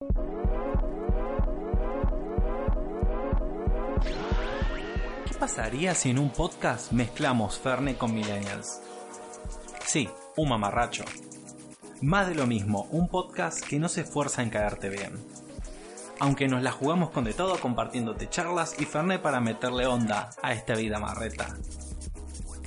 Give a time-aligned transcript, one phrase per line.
[0.00, 0.06] ¿Qué
[5.38, 8.80] pasaría si en un podcast mezclamos Ferne con Millennials?
[9.84, 10.08] Sí,
[10.38, 11.04] un mamarracho.
[12.00, 15.22] Más de lo mismo, un podcast que no se esfuerza en caerte bien.
[16.18, 20.54] Aunque nos la jugamos con de todo compartiéndote charlas y Fernet para meterle onda a
[20.54, 21.58] esta vida marreta.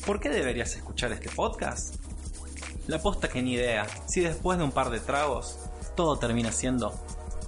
[0.06, 1.96] ¿Por qué deberías escuchar este podcast?
[2.86, 5.58] La posta que ni idea, si después de un par de tragos,
[5.96, 6.94] todo termina siendo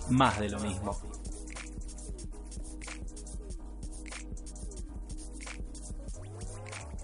[0.10, 0.98] más de lo mismo.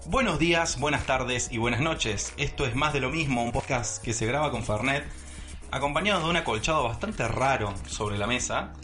[0.06, 2.34] Buenos días, buenas tardes y buenas noches.
[2.36, 5.04] Esto es Más de lo mismo, un podcast que se graba con Fernet,
[5.70, 8.74] acompañado de un acolchado bastante raro sobre la mesa.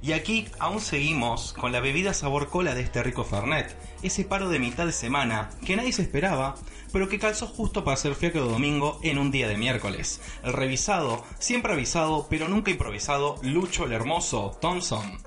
[0.00, 4.48] Y aquí aún seguimos con la bebida sabor cola de este rico Fernet, ese paro
[4.48, 6.54] de mitad de semana que nadie se esperaba,
[6.92, 10.20] pero que calzó justo para ser fiaco de domingo en un día de miércoles.
[10.42, 15.18] El revisado, siempre avisado, pero nunca improvisado, Lucho el Hermoso, Thompson.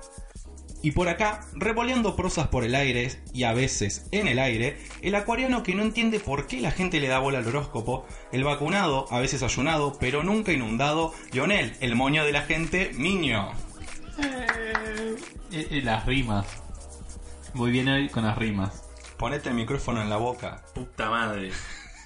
[0.84, 5.14] Y por acá, revoleando prosas por el aire y a veces en el aire, el
[5.14, 9.06] acuariano que no entiende por qué la gente le da bola al horóscopo, el vacunado,
[9.12, 13.52] a veces ayunado, pero nunca inundado, Lionel, el moño de la gente, Miño.
[14.18, 15.16] Eh,
[15.52, 16.61] eh, las rimas.
[17.54, 18.88] Muy bien hoy con las rimas.
[19.18, 20.62] Ponete el micrófono en la boca.
[20.74, 21.50] Puta madre.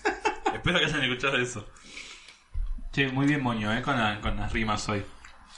[0.54, 1.66] Espero que hayan escuchado eso.
[2.92, 5.04] Che, muy bien moño, eh, con, la- con las rimas hoy.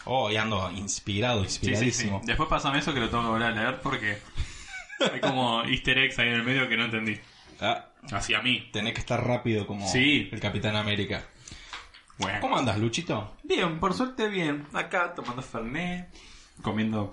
[0.05, 1.67] Oh, y ando inspirado, Sí, sí, sí.
[1.71, 2.21] inspiradísimo.
[2.25, 4.19] Después pásame eso que lo tengo que volver a leer porque
[5.13, 7.19] hay como easter eggs ahí en el medio que no entendí.
[7.61, 8.69] Ah, Hacia mí.
[8.73, 10.29] tenés que estar rápido como Sí.
[10.33, 11.25] el Capitán América.
[12.19, 12.41] Bueno.
[12.41, 13.37] ¿Cómo andas, Luchito?
[13.43, 14.67] Bien, por suerte bien.
[14.73, 16.09] Acá tomando Fernet,
[16.63, 17.13] comiendo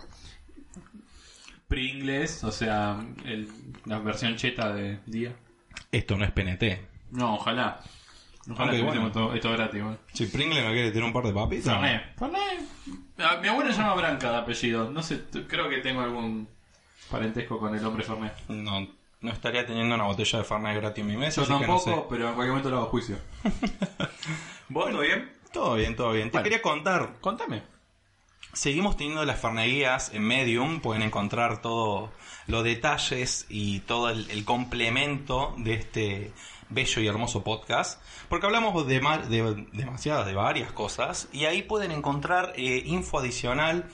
[1.67, 3.49] Pringles, o sea, el-
[3.85, 5.33] la versión cheta de día.
[5.91, 6.81] Esto no es PNT.
[7.11, 7.79] No, ojalá.
[8.47, 9.27] Ojalá Aunque tuviésemos bueno.
[9.27, 9.97] todo, esto gratis, bueno.
[10.13, 11.73] Si Pringle me quiere tirar un par de papitas.
[11.73, 12.15] Fernet.
[12.17, 12.61] Fernet.
[13.17, 14.91] Ah, Mi abuela se llama Branca de apellido.
[14.91, 16.47] No sé, t- creo que tengo algún
[17.09, 18.33] parentesco con el hombre Fernet.
[18.49, 18.87] No,
[19.21, 21.41] no estaría teniendo una botella de Fernet gratis en mi mesa.
[21.41, 22.05] Yo así que tampoco, sé.
[22.09, 23.17] pero en cualquier momento lo hago juicio.
[24.69, 25.31] Bueno, bien.
[25.53, 26.27] Todo bien, todo bien.
[26.29, 26.43] Te Bueno.
[26.43, 27.13] quería contar.
[27.21, 27.61] Contame.
[28.55, 30.79] Seguimos teniendo las Ferneguías en Medium.
[30.79, 32.09] Pueden encontrar todos
[32.47, 36.31] los detalles y todo el, complemento de este
[36.69, 38.01] bello y hermoso podcast.
[38.29, 41.27] Porque hablamos de, de demasiadas, de varias cosas.
[41.33, 43.89] Y ahí pueden encontrar eh, info adicional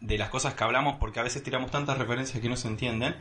[0.00, 0.96] de las cosas que hablamos.
[0.98, 3.14] Porque a veces tiramos tantas referencias que no se entienden.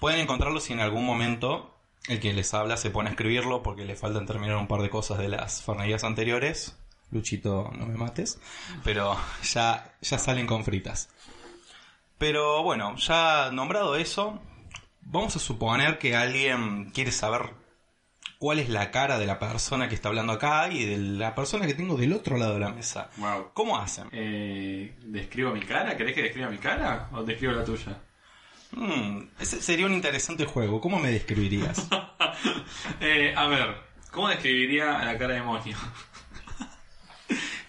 [0.00, 1.76] Pueden encontrarlo si en algún momento
[2.08, 4.88] el que les habla se pone a escribirlo porque le faltan terminar un par de
[4.88, 6.78] cosas de las Ferneguías anteriores.
[7.10, 8.40] Luchito, no me mates.
[8.84, 11.08] Pero ya, ya salen con fritas.
[12.18, 14.40] Pero bueno, ya nombrado eso,
[15.02, 17.50] vamos a suponer que alguien quiere saber
[18.38, 21.66] cuál es la cara de la persona que está hablando acá y de la persona
[21.66, 23.10] que tengo del otro lado de la mesa.
[23.16, 23.50] Wow.
[23.52, 24.08] ¿Cómo hacen?
[24.12, 25.96] Eh, ¿Describo mi cara?
[25.96, 27.08] ¿Querés que describa mi cara?
[27.12, 28.00] ¿O describo la tuya?
[28.72, 30.80] Hmm, ese sería un interesante juego.
[30.80, 31.88] ¿Cómo me describirías?
[33.00, 33.74] Eh, a ver,
[34.10, 35.76] ¿cómo describiría la cara de Moño?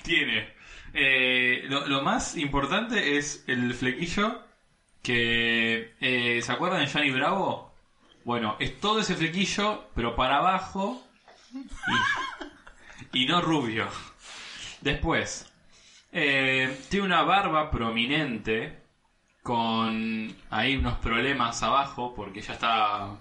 [0.07, 0.53] Tiene.
[0.93, 4.41] eh, lo, más importante es el flequillo
[5.03, 5.95] que...
[5.99, 7.73] eh, ¿Se acuerdan de Johnny Bravo?
[8.23, 11.01] Bueno, es todo ese flequillo, pero para abajo
[13.13, 13.87] y, y no rubio.
[14.81, 15.51] Después,
[16.11, 18.81] eh, tiene una barba prominente
[19.43, 23.17] con ahí unos problemas abajo porque ya está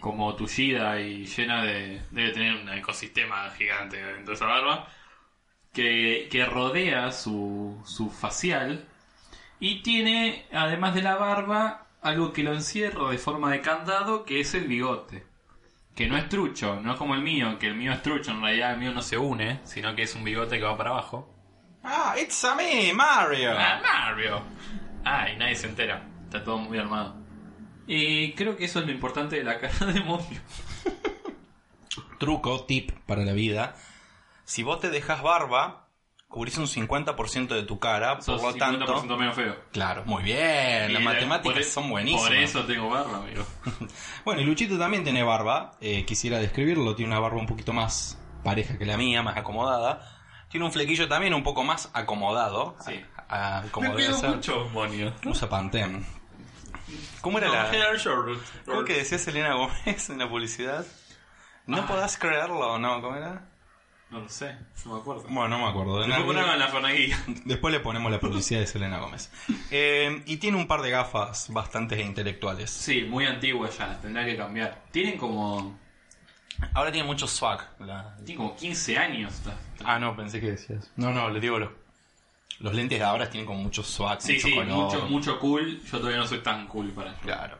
[0.00, 2.02] como tullida y llena de...
[2.10, 4.88] Debe tener un ecosistema gigante dentro de esa barba.
[5.72, 8.86] Que, que rodea su, su facial.
[9.58, 14.40] Y tiene, además de la barba, algo que lo encierra de forma de candado, que
[14.40, 15.24] es el bigote.
[15.94, 18.40] Que no es trucho, no es como el mío, que el mío es trucho, en
[18.42, 21.32] realidad el mío no se une, sino que es un bigote que va para abajo.
[21.84, 23.52] ah, it's a me, Mario.
[23.56, 24.42] ¡Ah, Mario!
[25.04, 26.06] Ah, y nadie se entera.
[26.24, 27.16] Está todo muy armado.
[27.86, 30.40] Y creo que eso es lo importante de la cara de Moño.
[32.18, 33.76] Truco, tip para la vida.
[34.52, 35.88] Si vos te dejas barba,
[36.28, 39.16] cubrís un 50% de tu cara, por lo 50% tanto...
[39.16, 39.56] menos feo.
[39.72, 42.26] Claro, muy bien, Y las la- matemáticas e- son buenísimas.
[42.28, 43.46] Por eso tengo barba, amigo.
[44.26, 48.18] Bueno, y Luchito también tiene barba, eh, quisiera describirlo, tiene una barba un poquito más
[48.44, 50.18] pareja que la mía, más acomodada.
[50.50, 52.76] Tiene un flequillo también un poco más acomodado.
[52.84, 53.00] Sí.
[53.28, 54.28] a- a- como Me debe ser.
[54.34, 55.14] mucho, Moño.
[55.24, 56.04] Usa Pantene.
[57.22, 57.70] ¿Cómo era No, la...?
[57.70, 58.38] hair short.
[58.66, 60.84] ¿Cómo que decía Selena Gómez en la publicidad?
[61.66, 61.86] No Ah.
[61.86, 63.00] podás creerlo, ¿no?
[63.00, 63.48] ¿Cómo era?
[64.12, 64.54] No lo sé,
[64.84, 65.22] no me acuerdo.
[65.28, 66.00] Bueno, no me acuerdo.
[66.02, 66.56] de Después nada.
[66.56, 66.70] la.
[67.46, 69.30] Después le ponemos la publicidad de Selena Gómez.
[69.70, 72.70] Eh, y tiene un par de gafas bastante intelectuales.
[72.70, 74.82] Sí, muy antigua ya, tendrá que cambiar.
[74.90, 75.78] Tienen como.
[76.74, 77.66] Ahora tiene mucho swag.
[77.80, 79.32] la- Tienen como 15 años.
[79.84, 80.90] Ah, no, pensé que decías.
[80.96, 81.70] No, no, le digo los,
[82.60, 84.66] Los lentes de ahora tienen como mucho swag, Sí, mucho sí, color.
[84.68, 85.82] mucho, mucho cool.
[85.90, 87.20] Yo todavía no soy tan cool para eso.
[87.22, 87.58] Claro.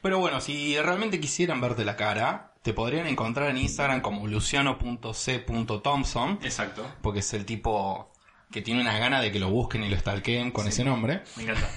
[0.00, 6.38] Pero bueno, si realmente quisieran verte la cara, te podrían encontrar en Instagram como luciano.c.thompson,
[6.42, 6.86] Exacto.
[7.00, 8.12] porque es el tipo
[8.50, 11.22] que tiene unas ganas de que lo busquen y lo stalkeen con ese nombre.
[11.36, 11.66] Me encanta.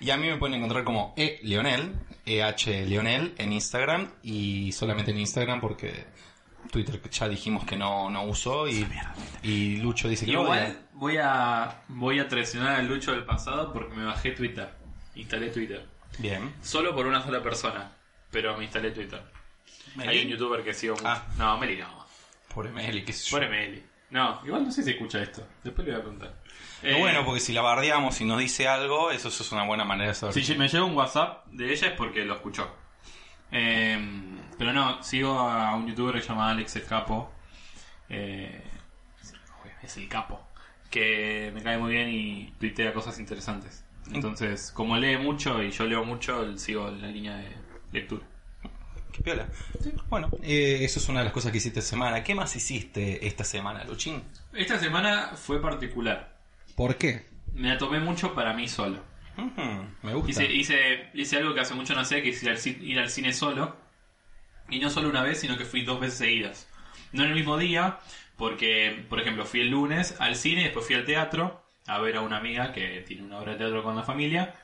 [0.00, 1.92] Y a mí me pueden encontrar como E Leonel,
[2.24, 6.06] EH Leonel en Instagram y solamente en Instagram porque
[6.72, 8.86] Twitter ya dijimos que no, no uso y,
[9.42, 10.44] y Lucho dice que lo.
[10.44, 14.70] Igual voy a, voy a traicionar al Lucho del pasado porque me bajé Twitter.
[15.14, 15.86] Instalé Twitter.
[16.18, 16.54] Bien.
[16.62, 17.92] Solo por una sola persona.
[18.30, 19.35] Pero me instalé Twitter.
[19.98, 21.06] Hay un youtuber que sigo mucho.
[21.08, 21.22] Ah.
[21.38, 22.06] No, Meli no.
[22.54, 23.36] Por Meli, qué sé yo.
[23.36, 23.82] Pobre Meli.
[24.10, 25.46] No, igual no sé si escucha esto.
[25.64, 26.34] Después le voy a preguntar.
[26.80, 29.64] Pero Eh, bueno, porque si la bardeamos y nos dice algo, eso, eso es una
[29.64, 30.34] buena manera de saber.
[30.34, 32.70] Si me llega un WhatsApp de ella es porque lo escuchó.
[33.50, 33.98] Eh,
[34.58, 37.32] pero no, sigo a un youtuber que se llama Alex el Capo.
[38.08, 38.62] Eh,
[39.82, 40.40] es el capo.
[40.90, 43.84] Que me cae muy bien y tuitea cosas interesantes.
[44.12, 47.52] Entonces, como lee mucho y yo leo mucho, sigo la línea de
[47.92, 48.24] lectura.
[49.16, 49.48] Qué piola.
[50.08, 52.22] Bueno, eh, eso es una de las cosas que hiciste esta semana.
[52.22, 54.22] ¿Qué más hiciste esta semana, Luchín?
[54.52, 56.36] Esta semana fue particular.
[56.74, 57.24] ¿Por qué?
[57.54, 59.02] Me la tomé mucho para mí solo.
[60.02, 60.30] Me gusta.
[60.44, 62.98] Hice, hice, hice algo que hace mucho no hacía, que es ir al, ci- ir
[62.98, 63.76] al cine solo.
[64.68, 66.68] Y no solo una vez, sino que fui dos veces seguidas.
[67.12, 67.98] No en el mismo día,
[68.36, 72.20] porque, por ejemplo, fui el lunes al cine, después fui al teatro a ver a
[72.20, 74.54] una amiga que tiene una obra de teatro con la familia.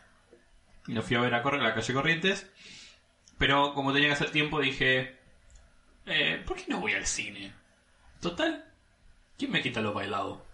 [0.89, 2.51] Y lo fui a ver a, Corre- a la calle Corrientes.
[3.43, 5.17] Pero como tenía que hacer tiempo, dije:
[6.07, 7.53] eh, ¿Por qué no voy al cine?
[8.21, 8.65] Total,
[9.37, 10.47] ¿quién me quita lo bailado?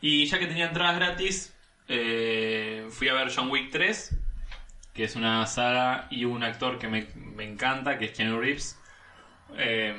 [0.00, 1.54] Y ya que tenía entradas gratis,
[1.86, 4.16] eh, fui a ver John Wick 3,
[4.94, 8.80] que es una saga y un actor que me, me encanta, que es Keanu Reeves.
[9.58, 9.94] Eh,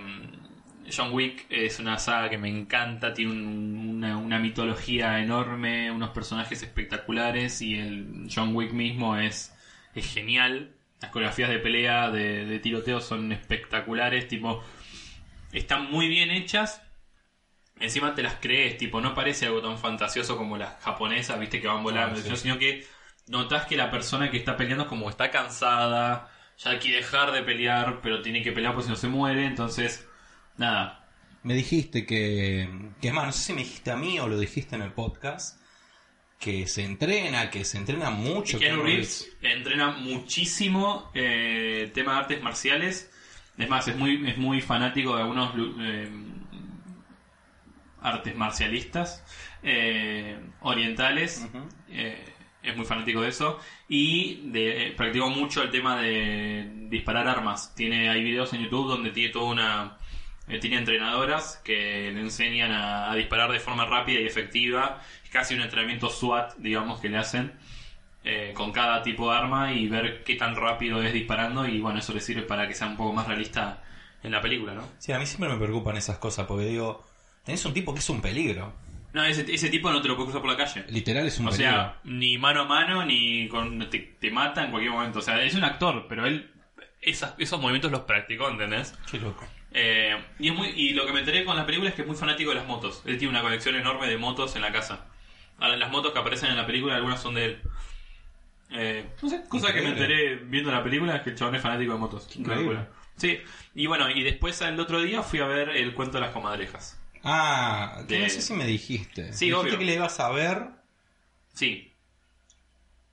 [0.92, 6.10] John Wick es una saga que me encanta, tiene un- una, una mitología enorme, unos
[6.10, 9.56] personajes espectaculares y el John Wick mismo es,
[9.94, 10.72] es genial.
[11.06, 14.64] Las coreografías de pelea, de, de tiroteo son espectaculares, tipo,
[15.52, 16.82] están muy bien hechas
[17.80, 21.68] encima te las crees, tipo, no parece algo tan fantasioso como las japonesas, viste, que
[21.68, 22.36] van volando, Ah, sí.
[22.38, 22.86] sino que
[23.28, 28.00] notas que la persona que está peleando como está cansada, ya quiere dejar de pelear,
[28.02, 30.08] pero tiene que pelear porque si no se muere, entonces,
[30.58, 31.06] nada.
[31.44, 32.70] Me dijiste que,
[33.02, 34.94] que es más, no sé si me dijiste a mí o lo dijiste en el
[34.94, 35.60] podcast,
[36.40, 38.60] que se entrena, que se entrena mucho.
[38.60, 43.12] Keanu Reeves entrena muchísimo eh, tema de artes marciales,
[43.58, 46.10] es más, es muy, es muy fanático de algunos eh,
[48.02, 49.24] artes marcialistas
[49.64, 51.48] eh, orientales.
[51.90, 57.28] Eh, es muy fanático de eso y de, eh, practicó mucho el tema de disparar
[57.28, 57.76] armas.
[57.76, 59.98] Tiene hay videos en YouTube donde tiene toda una
[60.48, 65.00] eh, tiene entrenadoras que le enseñan a, a disparar de forma rápida y efectiva,
[65.36, 67.52] casi un entrenamiento SWAT, digamos, que le hacen
[68.24, 72.00] eh, con cada tipo de arma y ver qué tan rápido es disparando y bueno,
[72.00, 73.84] eso le sirve para que sea un poco más realista
[74.24, 74.88] en la película, ¿no?
[74.98, 77.06] Sí, a mí siempre me preocupan esas cosas, porque digo,
[77.44, 78.74] tenés un tipo que es un peligro.
[79.14, 80.86] No, ese, ese tipo no te lo puedes cruzar por la calle.
[80.90, 81.72] Literal es un O peligro.
[81.72, 85.20] sea, ni mano a mano, ni con, te, te mata en cualquier momento.
[85.20, 86.52] O sea, es un actor, pero él
[87.02, 88.94] esas- esos movimientos los practicó, ¿entendés?
[89.12, 89.46] Qué loco.
[89.72, 92.08] Eh, y, es muy, y lo que me enteré con la película es que es
[92.08, 93.04] muy fanático de las motos.
[93.06, 95.06] Él tiene una colección enorme de motos en la casa.
[95.60, 97.62] Ahora, las motos que aparecen en la película, algunas son de él.
[98.72, 101.62] Eh, no sé, cosa que me enteré viendo la película es que el chabón es
[101.62, 102.28] fanático de motos.
[103.18, 103.40] Sí,
[103.74, 107.00] y bueno, y después el otro día fui a ver el cuento de las comadrejas.
[107.24, 109.32] Ah, que De- no sé si me dijiste.
[109.34, 109.80] Sí, dijiste obvio.
[109.80, 110.68] que le ibas a ver.
[111.54, 111.92] Sí.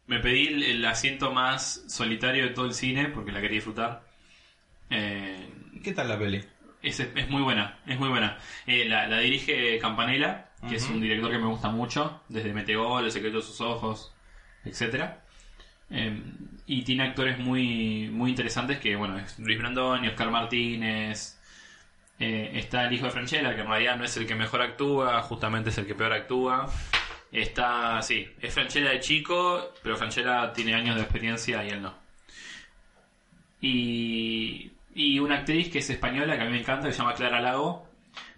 [0.06, 4.02] Me pedí el, el asiento más solitario de todo el cine porque la quería disfrutar.
[4.90, 5.48] Eh,
[5.84, 6.44] ¿Qué tal la peli?
[6.82, 8.38] es, es muy buena, es muy buena.
[8.66, 13.04] Eh, la, la dirige Campanella, que es un director que me gusta mucho, desde Metegol,
[13.04, 14.12] El secreto de sus ojos,
[14.64, 15.22] etcétera.
[15.90, 16.22] Eh,
[16.66, 21.38] y tiene actores muy, muy interesantes que, bueno, es Luis Brandoni, Oscar Martínez.
[22.18, 25.20] eh, está el hijo de Franchella, que en realidad no es el que mejor actúa,
[25.22, 26.70] justamente es el que peor actúa.
[27.32, 31.94] Está, sí, es Franchella de chico, pero Franchella tiene años de experiencia y él no.
[33.60, 37.14] Y, y una actriz que es española, que a mí me encanta, que se llama
[37.14, 37.88] Clara Lago,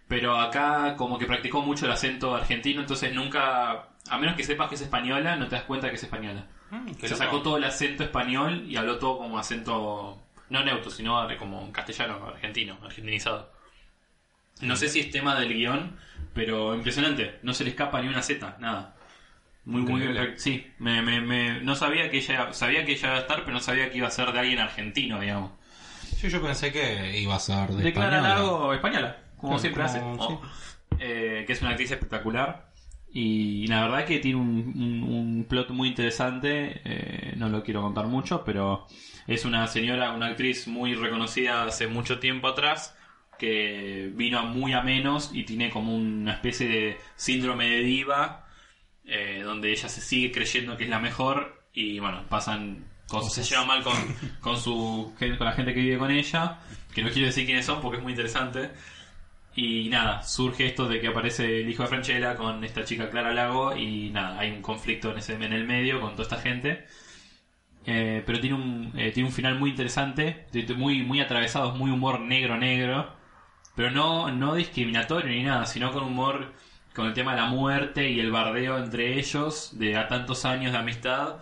[0.08, 4.68] pero acá como que practicó mucho el acento argentino, entonces nunca, a menos que sepas
[4.68, 6.46] que es española, no te das cuenta que es española.
[6.70, 7.16] Mm, Se loco.
[7.16, 12.26] sacó todo el acento español y habló todo como acento, no neutro, sino como castellano,
[12.26, 13.52] argentino, argentinizado.
[14.60, 15.96] No sé si es tema del guion,
[16.32, 18.94] pero impresionante, no se le escapa ni una Z, nada.
[19.64, 20.20] Muy, muy Increíble.
[20.26, 20.38] bien.
[20.38, 23.52] Sí, me, me, me- no sabía que ella, sabía que ella iba a estar, pero
[23.54, 25.52] no sabía que iba a ser de alguien argentino, digamos.
[26.20, 28.34] Yo, yo pensé que iba a ser de, De Clara española.
[28.40, 30.38] Lago española, como Claro, siempre como- hace.
[31.00, 32.72] Eh, que es una actriz espectacular.
[33.12, 37.80] Y la verdad que tiene un, un- un plot muy interesante, eh, no lo quiero
[37.82, 38.86] contar mucho, pero
[39.26, 42.96] es una señora, una actriz muy reconocida hace mucho tiempo atrás,
[43.38, 48.46] que vino muy a menos y tiene como una especie de síndrome de diva,
[49.04, 53.42] eh, donde ella se sigue creyendo que es la mejor y bueno, pasan cosas, se
[53.42, 53.94] lleva mal con,
[54.40, 56.58] con, su, con la gente que vive con ella,
[56.94, 58.70] que no quiero decir quiénes son porque es muy interesante.
[59.56, 63.32] Y nada, surge esto de que aparece el hijo de Franchella con esta chica Clara
[63.32, 66.84] Lago y nada, hay un conflicto en, ese, en el medio con toda esta gente.
[67.86, 70.46] Eh, pero tiene un, eh, tiene un final muy interesante,
[70.76, 73.12] muy, muy atravesado, es muy humor negro negro,
[73.76, 76.52] pero no, no discriminatorio ni nada, sino con humor
[76.94, 80.72] con el tema de la muerte y el bardeo entre ellos de a tantos años
[80.72, 81.36] de amistad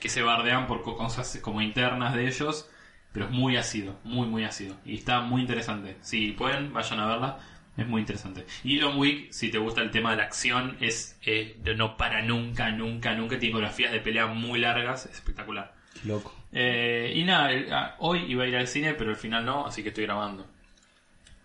[0.00, 2.68] que se bardean por co- cosas como internas de ellos,
[3.14, 5.96] pero es muy ácido, muy muy ácido y está muy interesante.
[6.02, 7.38] Si pueden, vayan a verla,
[7.78, 8.44] es muy interesante.
[8.64, 12.20] Y Elon Wick, si te gusta el tema de la acción, es eh, no para
[12.22, 15.72] nunca, nunca, nunca tiene coreografías de pelea muy largas, es espectacular.
[16.04, 16.34] Loco.
[16.52, 19.66] Eh, y nada, el- ah, hoy iba a ir al cine, pero al final no,
[19.66, 20.46] así que estoy grabando.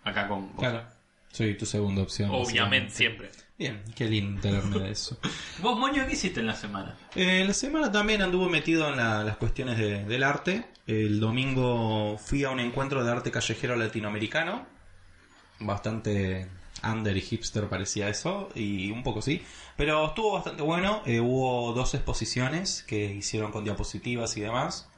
[0.04, 0.58] Acá con vos.
[0.58, 0.82] Claro.
[1.32, 2.30] Soy tu segunda opción.
[2.32, 3.30] Obviamente, siempre.
[3.60, 5.18] Bien, qué lindo enterarme de eso.
[5.62, 6.96] ¿Vos, Moño, qué hiciste en la semana?
[7.14, 10.64] Eh, la semana también anduve metido en la- las cuestiones de- del arte.
[10.86, 14.64] El domingo fui a un encuentro de arte callejero latinoamericano.
[15.58, 16.48] Bastante
[16.82, 19.42] under y hipster parecía eso, y un poco sí.
[19.76, 21.02] Pero estuvo bastante bueno.
[21.04, 24.88] Eh, hubo dos exposiciones que hicieron con diapositivas y demás.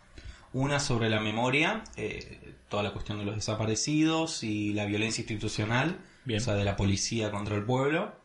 [0.53, 5.99] Una sobre la memoria, eh, toda la cuestión de los desaparecidos y la violencia institucional,
[6.25, 6.41] Bien.
[6.41, 8.22] o sea, de la policía contra el pueblo.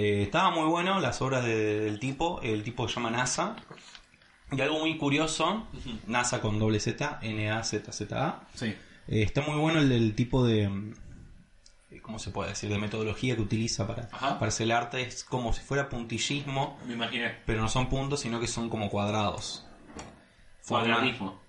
[0.00, 3.56] Eh, estaba muy bueno las obras de- del tipo, el tipo se llama NASA.
[4.52, 5.66] Y algo muy curioso,
[6.06, 8.42] NASA con doble Z, N-A-Z-Z-A.
[8.54, 8.66] Sí.
[8.66, 8.76] Eh,
[9.22, 10.94] está muy bueno el del tipo de, mm,
[12.00, 12.70] ¿cómo se puede decir?
[12.70, 14.38] De metodología que utiliza para, Ajá.
[14.38, 15.02] para hacer el arte.
[15.02, 17.34] Es como si fuera puntillismo, Me imaginé.
[17.44, 19.66] pero no son puntos, sino que son como cuadrados.
[20.66, 21.40] Cuadradismo.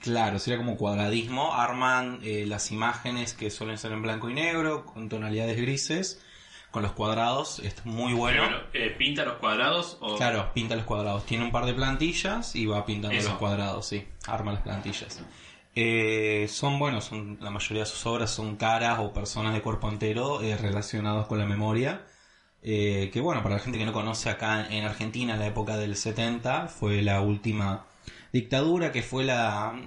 [0.00, 1.52] Claro, sería como cuadradismo.
[1.54, 6.22] Arman eh, las imágenes que suelen ser en blanco y negro, con tonalidades grises,
[6.70, 7.58] con los cuadrados.
[7.60, 8.42] Es muy bueno.
[8.72, 10.16] Pero, eh, ¿Pinta los cuadrados o...?
[10.16, 11.24] Claro, pinta los cuadrados.
[11.26, 13.30] Tiene un par de plantillas y va pintando Eso.
[13.30, 14.06] los cuadrados, sí.
[14.26, 15.20] Arma las plantillas.
[15.74, 19.88] Eh, son, bueno, son, la mayoría de sus obras son caras o personas de cuerpo
[19.88, 22.04] entero eh, relacionados con la memoria.
[22.62, 25.76] Eh, que bueno, para la gente que no conoce acá en Argentina, en la época
[25.76, 27.86] del 70, fue la última
[28.32, 29.80] dictadura que fue la,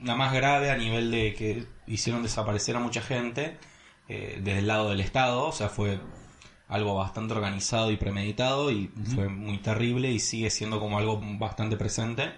[0.00, 3.58] la más grave a nivel de que hicieron desaparecer a mucha gente
[4.08, 5.44] eh, desde el lado del Estado.
[5.46, 5.98] O sea, fue
[6.68, 11.76] algo bastante organizado y premeditado y fue muy terrible y sigue siendo como algo bastante
[11.76, 12.32] presente.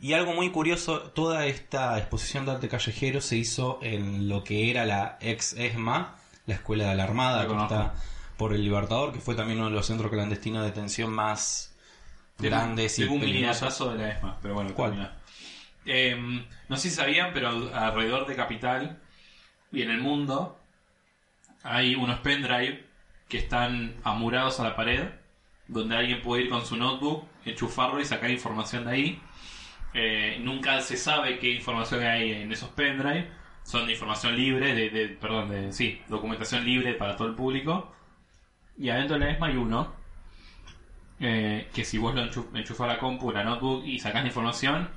[0.00, 4.70] Y algo muy curioso, toda esta exposición de arte callejero se hizo en lo que
[4.70, 6.14] era la ex ESMA,
[6.46, 7.94] la Escuela de la Armada, que está
[8.36, 11.74] por el Libertador, que fue también uno de los centros clandestinos de detención más
[12.36, 13.50] Tengo- grandes y un de la
[14.10, 15.12] ESMA, pero bueno, ¿Cuál?
[15.84, 16.16] Eh,
[16.68, 19.00] no sé si sabían, pero alrededor de Capital
[19.72, 20.56] y en el mundo
[21.64, 22.86] hay unos pendrive
[23.28, 25.08] que están amurados a la pared,
[25.66, 29.22] donde alguien puede ir con su notebook, enchufarlo y sacar información de ahí.
[29.94, 33.30] Eh, nunca se sabe qué información hay en esos pendrive.
[33.64, 37.92] Son de información libre, de, de- perdón, de, sí, documentación libre para todo el público.
[38.78, 39.92] Y adentro de la ESMA hay uno
[41.20, 44.28] eh, que si vos lo enchu- enchufas a la compu, la notebook y sacás la
[44.28, 44.88] información,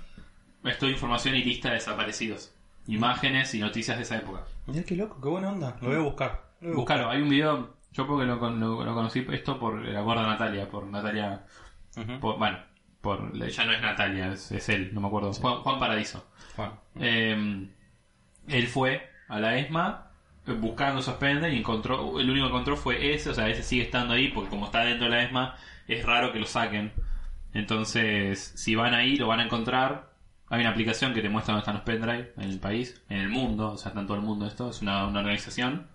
[0.64, 2.54] es toda información y lista de desaparecidos.
[2.88, 4.44] Imágenes y noticias de esa época.
[4.68, 5.78] Mirá qué loco, qué buena onda.
[5.82, 6.52] Lo voy a buscar.
[6.62, 10.02] Voy a Buscalo, hay un video, yo porque lo, lo, lo conocí esto por la
[10.02, 11.44] gorda Natalia, por Natalia,
[12.20, 12.58] por- bueno,
[13.02, 16.26] por, ya no es Natalia, es, es él, no me acuerdo, Juan, Juan Paradiso.
[16.58, 17.68] Bueno, Eh,
[18.48, 20.08] él fue a la ESMA
[20.48, 23.64] eh, buscando esos pendrive y encontró, el único que encontró fue ese, o sea, ese
[23.64, 25.56] sigue estando ahí porque como está dentro de la ESMA
[25.88, 26.92] es raro que lo saquen.
[27.54, 30.10] Entonces, si van ahí lo van a encontrar.
[30.50, 33.30] Hay una aplicación que te muestra dónde están los pendrive en el país, en el
[33.30, 35.88] mundo, o sea, está en todo el mundo esto, es una, una organización.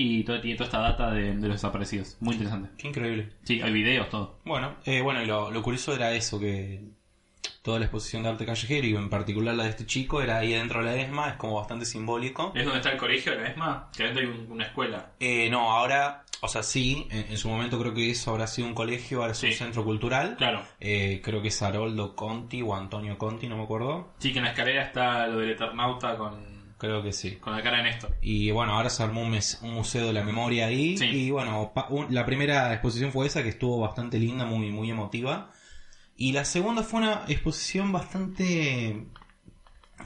[0.00, 2.16] Y todo, tiene toda esta data de, de los desaparecidos.
[2.20, 2.70] Muy interesante.
[2.78, 3.30] qué increíble.
[3.42, 4.38] Sí, hay videos, todo.
[4.44, 6.82] Bueno, eh, bueno, y lo, lo curioso era eso, que
[7.62, 10.52] toda la exposición de arte callejero y en particular la de este chico era ahí
[10.52, 12.52] dentro de la ESMA, es como bastante simbólico.
[12.54, 13.90] ¿Es donde está el colegio de la ESMA?
[13.96, 15.10] Que adentro hay un- una escuela.
[15.18, 18.68] Eh, no, ahora, o sea, sí, en, en su momento creo que eso habrá sido
[18.68, 19.56] un colegio, ahora es un Sí.
[19.56, 20.36] centro cultural.
[20.36, 20.62] Claro.
[20.78, 24.12] Eh, creo que es Haroldo Conti o Antonio Conti, no me acuerdo.
[24.18, 27.32] Sí, que en la escalera está lo del Eternauta con, Creo que sí.
[27.36, 28.16] con la cara de Néstor.
[28.22, 30.96] Y bueno, ahora se armó un, mes- un museo de la memoria ahí.
[30.96, 31.04] Sí.
[31.06, 34.90] Y bueno, pa- un- la primera exposición fue esa, que estuvo bastante linda, muy, muy
[34.90, 35.50] emotiva.
[36.16, 39.06] Y la segunda fue una exposición bastante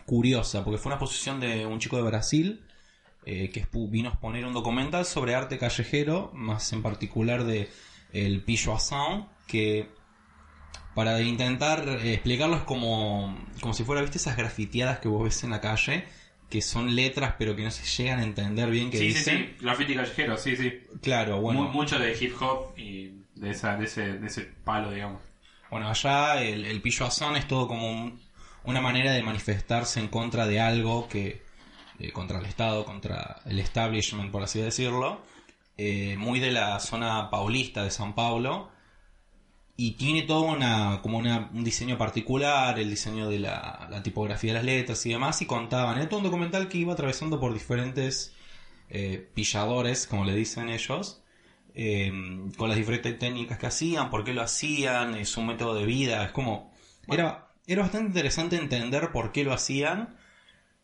[0.06, 2.64] curiosa, porque fue una exposición de un chico de Brasil
[3.24, 7.70] eh, que vino a exponer un documental sobre arte callejero, más en particular de
[8.12, 9.88] el Pichoisson, que
[10.94, 15.44] para intentar eh, explicarlo es como, como si fuera, ¿viste esas grafiteadas que vos ves
[15.44, 16.04] en la calle?
[16.52, 19.54] Que son letras pero que no se llegan a entender bien qué Sí, sí, dicen.
[19.58, 19.64] sí.
[19.64, 20.80] Graffiti callejero, sí, sí.
[21.00, 21.62] Claro, bueno.
[21.62, 25.22] Mu- mucho de hip hop y de, esa, de, ese, de ese palo, digamos.
[25.70, 28.20] Bueno, allá el, el pilloazón es todo como un-
[28.64, 31.42] una manera de manifestarse en contra de algo que.
[31.98, 35.22] eh, contra el Estado, contra el establishment, por así decirlo.
[35.78, 38.70] eh, muy de la zona paulista de San Paulo.
[39.76, 44.52] Y tiene todo una, como una, un diseño particular, el diseño de la, la tipografía
[44.52, 45.40] de las letras y demás.
[45.42, 48.34] Y contaban, era todo un documental que iba atravesando por diferentes
[48.90, 51.22] eh, pilladores, como le dicen ellos
[51.74, 52.12] eh,
[52.56, 56.24] con las diferentes técnicas que hacían, por qué lo hacían, eh, su método de vida,
[56.26, 56.70] es como...
[57.08, 60.16] Era, era bastante interesante entender por qué lo hacían.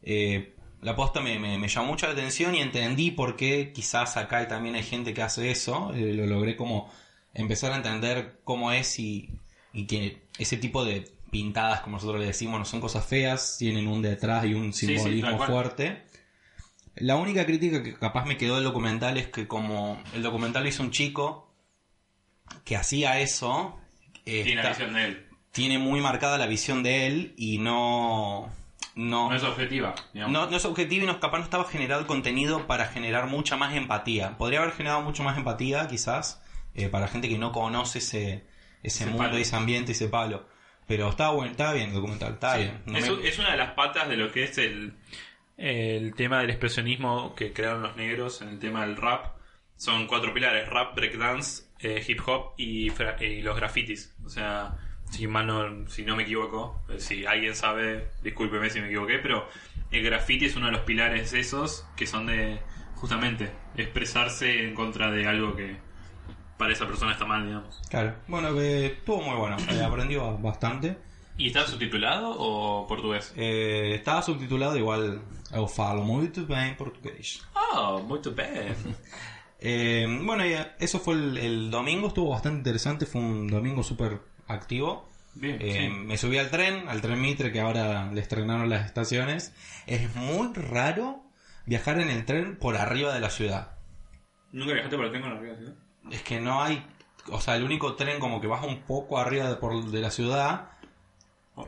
[0.03, 4.17] Eh, la posta me, me- me llamó mucho la atención y entendí por qué quizás
[4.17, 5.93] acá también hay gente que hace eso.
[5.95, 6.91] Eh, lo logré como
[7.41, 9.31] empezar a entender cómo es y,
[9.73, 13.87] y que ese tipo de pintadas, como nosotros le decimos, no son cosas feas, tienen
[13.87, 16.03] un detrás y un Sí, sí, simbolismo fuerte.
[16.97, 20.83] La única crítica que capaz me quedó del documental es que como el documental hizo
[20.83, 21.53] un chico
[22.65, 23.79] que hacía eso,
[24.25, 25.27] eh, Tiene la visión de él.
[25.53, 28.51] tiene muy marcada la visión de él y no...
[28.95, 32.07] No, No es objetiva, no, no es objetivo y no, capaz no estaba generado el
[32.09, 34.37] contenido para generar mucha más empatía.
[34.39, 36.43] Podría haber generado mucho más empatía, quizás,
[36.79, 38.45] eh, para gente que no conoce ese, ese,
[38.83, 39.37] Ese mundo, palo.
[39.37, 40.47] ese ambiente, ese palo.
[40.87, 42.61] Pero está bueno, está bien el documental, está Sí.
[42.63, 42.83] bien.
[42.87, 44.95] No es, me- es una de las patas de lo que es el,
[45.57, 49.37] el tema del expresionismo que crearon los negros en el tema del rap.
[49.77, 52.91] Son cuatro pilares, rap, breakdance, eh, hip hop y,
[53.23, 54.15] y los grafitis.
[54.25, 54.77] O sea,
[55.11, 59.19] si mal no, si no me equivoco, eh, si alguien sabe, discúlpeme si me equivoqué,
[59.19, 59.49] pero
[59.91, 62.59] el graffiti es uno de los pilares esos que son de
[62.97, 65.77] justamente expresarse en contra de algo que
[66.59, 67.81] para esa persona está mal, digamos.
[67.89, 70.99] Claro, bueno, que estuvo muy bueno, eh, aprendió bastante.
[71.37, 73.33] ¿Y está subtitulado o portugués?
[73.37, 75.23] Eh, estaba subtitulado igual,
[75.55, 77.41] eu falo muito bem portugués.
[77.73, 78.75] Oh, muy bien.
[79.61, 84.21] Eh, bueno, y eso fue el, el domingo, estuvo bastante interesante, fue un domingo súper
[84.47, 85.09] activo.
[85.35, 85.89] Bien, Eh, sí.
[85.89, 89.53] Me subí al tren, al tren Mitre, que ahora le estrenaron las estaciones.
[89.87, 91.25] Es muy raro
[91.67, 93.73] viajar en el tren por arriba de la ciudad.
[94.53, 95.75] ¿Nunca viajaste por el tren con la ciudad?
[96.11, 96.85] Es que no hay,
[97.31, 100.11] o sea, el único tren como que baja un poco arriba de, por- de la
[100.11, 100.71] ciudad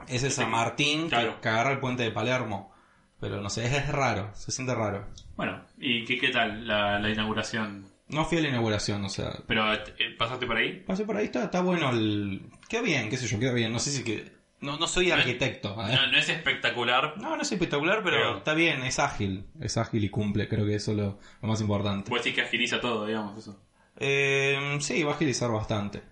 [0.08, 1.40] es el San Martín, que- Claro.
[1.40, 2.72] que, agarra el puente de Palermo.
[3.20, 5.06] Pero no sé, es, es raro, se siente raro.
[5.36, 7.86] Bueno, ¿y qué, qué tal la, la inauguración?
[8.08, 9.78] No fui a la inauguración, o sea, ¿Pero eh,
[10.18, 10.82] pasaste por ahí?
[10.86, 12.42] pasé por ahí, está, está bueno el...
[12.68, 14.32] Queda bien, qué sé yo, queda bien, no sé si que...
[14.60, 15.94] No, no soy arquitecto, ¿eh?
[15.94, 17.14] No, no es espectacular.
[17.18, 19.46] No, no es espectacular, pero, Pero- está bien, es ágil.
[19.60, 22.08] Es ágil y cumple, creo que eso es lo, lo más importante.
[22.10, 23.58] Puedes decir que agiliza todo, digamos, eso.
[24.00, 26.02] Eh, sí, va a agilizar bastante.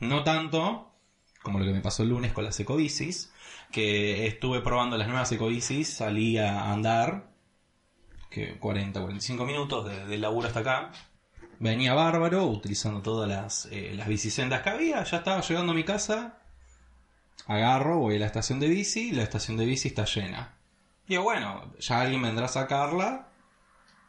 [0.00, 0.92] No tanto
[1.42, 3.32] como lo que me pasó el lunes con las ecobicis,
[3.70, 7.30] que estuve probando las nuevas ecobicis, salí a andar,
[8.30, 10.90] que 40, 45 minutos de- del laburo hasta acá.
[11.60, 15.84] Venía bárbaro, utilizando todas las, eh, las bicisendas que había, ya estaba llegando a mi
[15.84, 16.38] casa,
[17.46, 20.54] agarro, voy a la estación de bici, la estación de bici está llena.
[21.06, 23.28] Digo, bueno, ya alguien vendrá a sacarla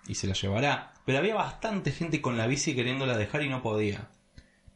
[0.07, 0.93] y se la llevará.
[1.07, 4.09] Pero había bastante gente con la bici queriéndola dejar y no podía.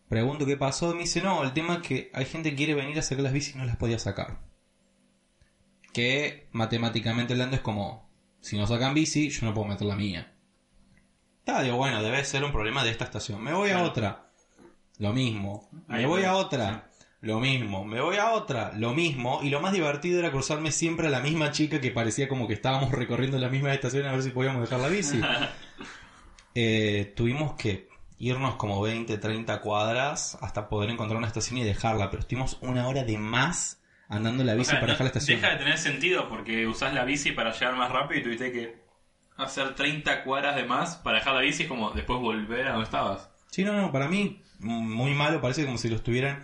[0.07, 2.97] Pregunto qué pasó me dice, no, el tema es que hay gente que quiere venir
[2.97, 4.39] a sacar las bicis y no las podía sacar.
[5.91, 10.33] Que matemáticamente hablando es como, si no sacan bici, yo no puedo meter la mía.
[11.47, 13.43] Ah, digo, bueno, debe ser un problema de esta estación.
[13.43, 14.31] Me voy a otra.
[14.99, 15.67] Lo mismo.
[15.89, 16.29] Me Ahí voy va.
[16.29, 16.89] a otra.
[17.19, 17.83] Lo mismo.
[17.83, 18.71] Me voy a otra.
[18.77, 19.41] Lo mismo.
[19.43, 22.53] Y lo más divertido era cruzarme siempre a la misma chica que parecía como que
[22.53, 25.19] estábamos recorriendo la misma estación a ver si podíamos dejar la bici.
[26.55, 32.09] Eh, tuvimos que irnos como 20, 30 cuadras hasta poder encontrar una estación y dejarla.
[32.09, 35.07] Pero estuvimos una hora de más andando la O bici sea, para no- dejar la
[35.09, 35.39] estación.
[35.41, 38.81] Deja de tener sentido porque usás la bici para llegar más rápido y tuviste que
[39.37, 42.85] hacer 30 cuadras de más para dejar la bici y como después volver a donde
[42.85, 43.29] estabas.
[43.49, 46.43] Sí, no, no, para mí muy malo, parece como si lo estuvieran...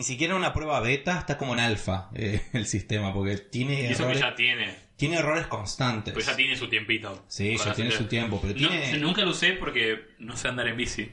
[0.00, 3.86] Ni siquiera una prueba beta, está como en alfa eh, el sistema, porque tiene Y
[3.88, 4.74] eso que errores, ya tiene.
[4.96, 6.14] tiene errores constantes.
[6.14, 7.22] Pues ya tiene su tiempito.
[7.28, 8.96] Sí, ya tiene su tiempo, pero No, tiene...
[8.96, 11.12] nunca lo usé porque no sé andar en bici.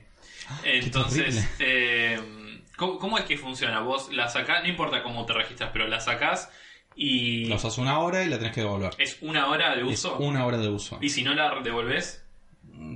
[0.63, 2.17] Entonces, eh,
[2.77, 3.81] ¿cómo, cómo es que funciona?
[3.81, 6.49] Vos la sacás, no importa cómo te registras, pero la sacás
[6.95, 8.93] y La usas una hora y la tenés que devolver.
[8.99, 10.17] es una hora de Es uso.
[10.19, 10.97] una hora de uso.
[11.01, 12.23] Y si no la devolvés,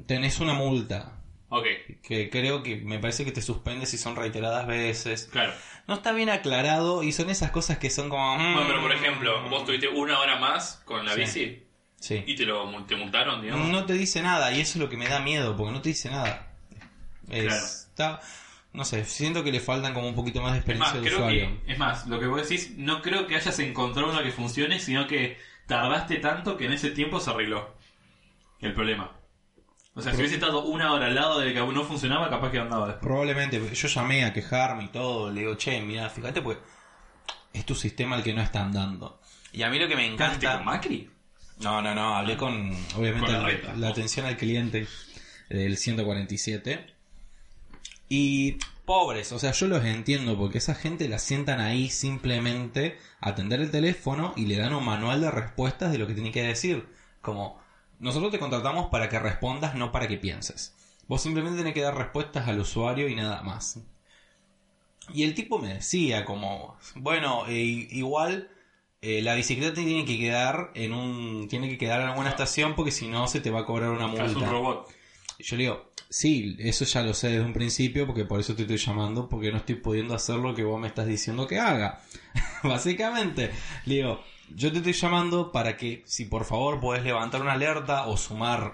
[0.07, 1.17] Tenés una multa,
[1.49, 1.65] ok,
[2.03, 5.27] que creo que me parece que te suspende si son reiteradas veces.
[5.31, 5.53] claro.
[5.91, 8.37] No está bien aclarado y son esas cosas que son como...
[8.37, 11.19] mm, Bueno, pero por ejemplo, vos tuviste una hora más con la Sí.
[11.19, 11.63] bici
[11.99, 12.23] Sí.
[12.25, 13.67] y te lo te multaron, digamos.
[13.67, 15.89] No te dice nada y eso es lo que me da miedo, porque no te
[15.89, 16.47] dice nada.
[17.29, 17.65] Es- Claro.
[17.65, 18.21] está-
[18.73, 21.05] No sé, siento que le faltan como un poquito más de Es más, experiencia de
[21.07, 21.17] creo
[21.49, 21.65] usuario.
[21.65, 24.79] que, es más, lo que vos decís, no creo que hayas encontrado una que funcione,
[24.79, 27.75] sino que tardaste tanto que en ese tiempo se arregló
[28.61, 29.11] el problema.
[29.93, 32.49] O sea, si hubiese estado una hora al lado de que aún no funcionaba, capaz
[32.51, 33.03] que andaba después.
[33.05, 36.57] Probablemente, yo llamé a quejarme y todo, le digo, che, mira, fíjate, pues
[37.53, 39.19] es tu sistema el que no está andando.
[39.51, 40.57] Y a mí lo que me ¿Encantaste encanta...
[40.63, 41.09] con Macri?
[41.59, 43.73] No, no, no, hablé con, obviamente, Con la la, reta.
[43.75, 44.87] la atención al cliente
[45.49, 46.87] del 147.
[48.09, 53.29] Y pobres, o sea, yo los entiendo porque esa gente la sientan ahí simplemente a
[53.29, 56.43] atender el teléfono y le dan un manual de respuestas de lo que tiene que
[56.43, 56.87] decir.
[57.21, 57.61] Como,
[58.01, 60.75] nosotros te contratamos para que respondas, no para que pienses.
[61.07, 63.79] Vos simplemente tenés que dar respuestas al usuario y nada más.
[65.13, 67.61] Y el tipo me decía como, bueno, eh,
[67.91, 68.49] igual
[69.01, 72.91] eh, la bicicleta tiene que quedar en un, tiene que quedar en alguna estación porque
[72.91, 74.49] si no se te va a cobrar una Es un multa.
[74.49, 74.89] robot.
[75.39, 78.55] Y yo le digo, sí, eso ya lo sé desde un principio porque por eso
[78.55, 81.59] te estoy llamando porque no estoy pudiendo hacer lo que vos me estás diciendo que
[81.59, 81.99] haga.
[82.63, 83.51] Básicamente,
[83.85, 84.23] le digo,
[84.55, 88.73] yo te estoy llamando para que si por favor podés levantar una alerta o sumar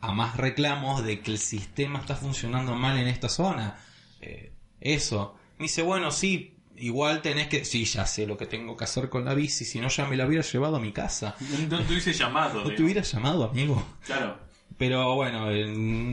[0.00, 3.78] a más reclamos de que el sistema está funcionando mal en esta zona.
[4.20, 5.36] Eh, eso.
[5.58, 7.64] Me dice, bueno, sí, igual tenés que...
[7.64, 10.16] Sí, ya sé lo que tengo que hacer con la bici, si no ya me
[10.16, 11.34] la hubiera llevado a mi casa.
[11.68, 12.64] No te hubiese llamado.
[12.64, 13.82] No te hubiera llamado, amigo.
[14.04, 14.38] Claro.
[14.76, 15.66] Pero bueno, eh,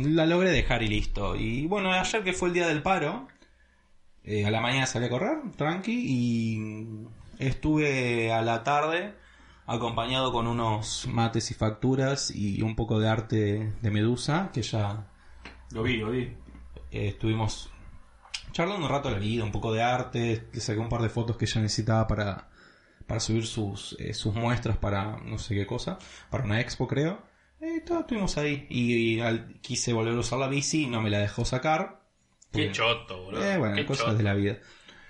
[0.05, 1.35] la logré dejar y listo.
[1.35, 3.27] Y bueno, ayer que fue el día del paro,
[4.23, 7.07] eh, a la mañana salí a correr, tranqui, y
[7.39, 9.15] estuve a la tarde
[9.67, 15.07] acompañado con unos mates y facturas y un poco de arte de Medusa, que ya
[15.71, 16.21] Lo vi, lo vi.
[16.91, 17.71] eh, estuvimos
[18.51, 21.09] charlando un rato de la vida, un poco de arte, le saqué un par de
[21.09, 22.49] fotos que ella necesitaba para,
[23.07, 25.97] para subir sus, eh, sus muestras para no sé qué cosa,
[26.29, 27.21] para una expo creo.
[27.61, 31.09] Eh, todo, estuvimos ahí y, y al- quise volver a usar la bici no me
[31.09, 32.01] la dejó sacar.
[32.51, 33.43] Qué choto, boludo.
[33.43, 34.17] Eh, bueno, Qué cosas choto.
[34.17, 34.57] de la vida.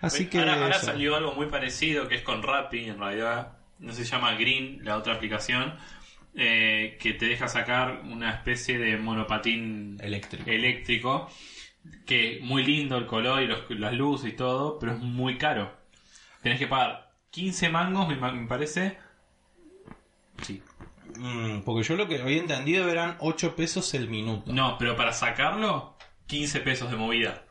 [0.02, 0.40] Así que...
[0.40, 3.58] ahora, salió algo muy parecido que es con Rappi, en realidad.
[3.80, 5.76] No se llama Green, la otra aplicación.
[6.38, 10.50] eh, que te deja sacar una especie de monopatín Eléctrico.
[10.50, 11.30] eléctrico.
[12.06, 15.72] Que muy lindo el color y los- las luces y todo, pero es muy caro.
[16.42, 18.98] Tenés que pagar 15 mangos, me, ma- me parece.
[20.42, 20.62] Sí.
[21.18, 24.52] Mm, porque yo lo que había entendido eran 8 pesos el minuto.
[24.52, 25.96] No, pero para sacarlo,
[26.28, 27.45] 15 pesos de movida.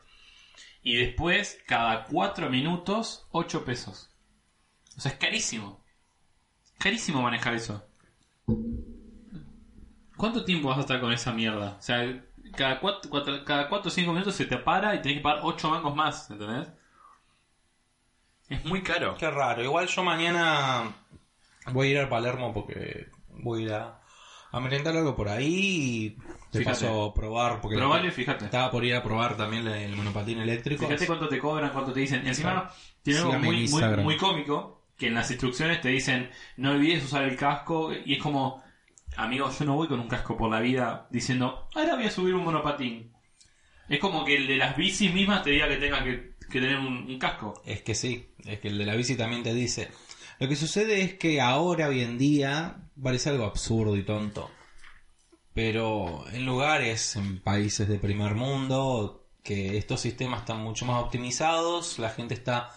[0.85, 4.11] Y después, cada 4 minutos, 8 pesos.
[4.95, 5.83] O sea, es carísimo.
[6.77, 7.83] Carísimo manejar eso.
[10.15, 11.77] ¿Cuánto tiempo vas a estar con esa mierda?
[11.79, 12.23] O sea,
[12.55, 13.09] cada 4
[13.43, 16.29] cada cuatro o 5 minutos se te para y tenés que pagar 8 mangos más,
[16.29, 16.67] ¿entendés?
[18.47, 19.15] Es muy caro.
[19.17, 19.63] Qué raro.
[19.63, 20.93] Igual yo mañana
[21.71, 24.01] voy a ir al Palermo porque voy a ir a,
[24.51, 26.17] a merendar algo por ahí y
[26.59, 26.85] te Fíjate.
[26.85, 27.61] paso a probar.
[27.61, 28.45] Porque fíjate.
[28.45, 30.85] Estaba por ir a probar también la- el monopatín eléctrico.
[30.85, 32.25] Fíjate cuánto te cobran, cuánto te dicen.
[32.27, 32.71] Encima,
[33.03, 34.03] tiene algo Sígame en muy, muy, Instagram.
[34.03, 38.19] muy cómico, que en las instrucciones te dicen, no olvides usar el casco, y es
[38.21, 38.63] como,
[39.17, 42.33] amigo, yo no voy con un casco por la vida diciendo, ahora voy a subir
[42.35, 43.11] un monopatín.
[43.87, 46.77] Es como que el de las bicis mismas te diga que tengas que, que tener
[46.77, 47.61] un, un casco.
[47.65, 49.89] Es que sí, es que el de la bici también te dice.
[50.39, 54.49] Lo que sucede es que ahora, hoy en día, parece algo absurdo y tonto.
[55.55, 61.97] Pero en lugares, en países de primer mundo, que estos sistemas están mucho más optimizados,
[61.97, 62.71] la gente está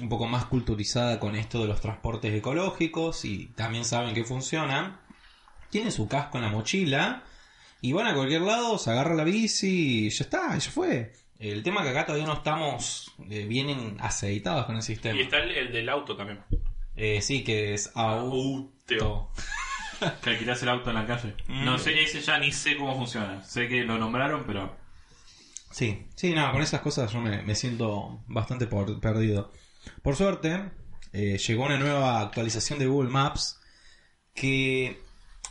[0.00, 4.98] un poco más culturizada con esto de los transportes ecológicos y también saben que funcionan.
[5.68, 7.22] Tienen su casco en la mochila
[7.82, 11.12] y van a cualquier lado, se agarra la bici y ya está, ya fue.
[11.38, 15.18] El tema que acá todavía no estamos eh, bien aceitados con el sistema.
[15.18, 16.40] Y está el, el del auto también.
[16.96, 18.72] Eh, sí, que es auto.
[20.22, 21.34] Que alquilás el auto en la calle.
[21.48, 23.42] No sé, ese ya ni sé cómo funciona.
[23.42, 24.76] Sé que lo nombraron, pero...
[25.70, 29.52] Sí, sí, no, con esas cosas yo me, me siento bastante por- perdido.
[30.02, 30.70] Por suerte,
[31.12, 33.60] eh, llegó una nueva actualización de Google Maps
[34.34, 35.00] que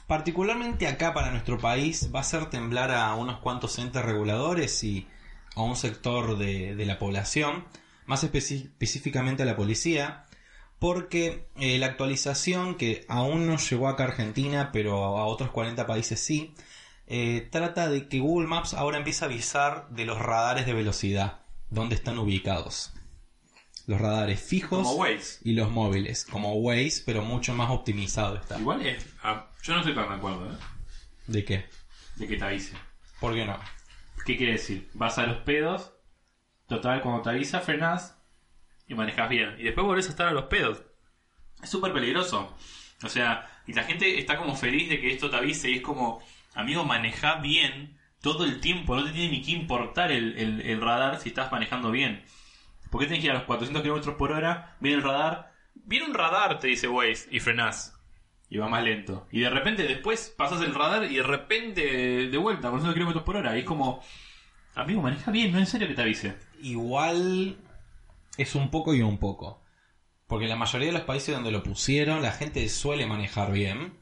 [0.07, 5.07] particularmente acá para nuestro país va a hacer temblar a unos cuantos entes reguladores y
[5.55, 7.65] a un sector de, de la población,
[8.05, 10.24] más específicamente a la policía,
[10.85, 15.87] porque eh, la actualización que aún no llegó acá a Argentina, pero a otros 40
[15.87, 16.53] países sí,
[17.07, 21.39] eh, trata de que Google Maps ahora empieza a avisar de los radares de velocidad,
[21.71, 22.93] dónde están ubicados.
[23.87, 24.87] Los radares fijos
[25.41, 28.59] y los móviles, como Waze, pero mucho más optimizado está.
[28.59, 29.07] Igual es...
[29.23, 30.57] ah, yo no estoy tan de acuerdo, ¿eh?
[31.25, 31.65] ¿De qué?
[32.17, 32.73] De que te avise.
[33.19, 33.57] ¿Por qué no?
[34.23, 34.87] ¿Qué quiere decir?
[34.93, 35.93] Vas a los pedos,
[36.67, 38.14] total, cuando te avisa, frenás
[38.87, 39.55] y manejas bien.
[39.59, 40.81] Y después volvés a estar a los pedos.
[41.61, 42.55] Es súper peligroso.
[43.03, 45.81] O sea, y la gente está como feliz de que esto te avise y es
[45.81, 46.21] como,
[46.53, 51.19] amigo, maneja bien, todo el tiempo, no te tiene ni que importar el, el- radar
[51.19, 52.23] si estás manejando bien.
[52.89, 54.75] ¿Por qué tenés que ir a los 400 kilómetros por hora?
[54.79, 57.91] Viene el radar, viene un radar, te dice Waze, y frenás.
[58.49, 59.27] Y va más lento.
[59.31, 61.81] Y de repente después pasas el radar y de repente
[62.29, 63.55] de vuelta, 400 kilómetros por hora.
[63.55, 64.01] Y es como,
[64.75, 66.35] amigo, maneja bien, no en serio que te avise.
[66.61, 67.57] Igual
[68.37, 69.61] es un poco y un poco.
[70.27, 73.97] Porque la mayoría de los países donde lo pusieron, la gente suele manejar bien.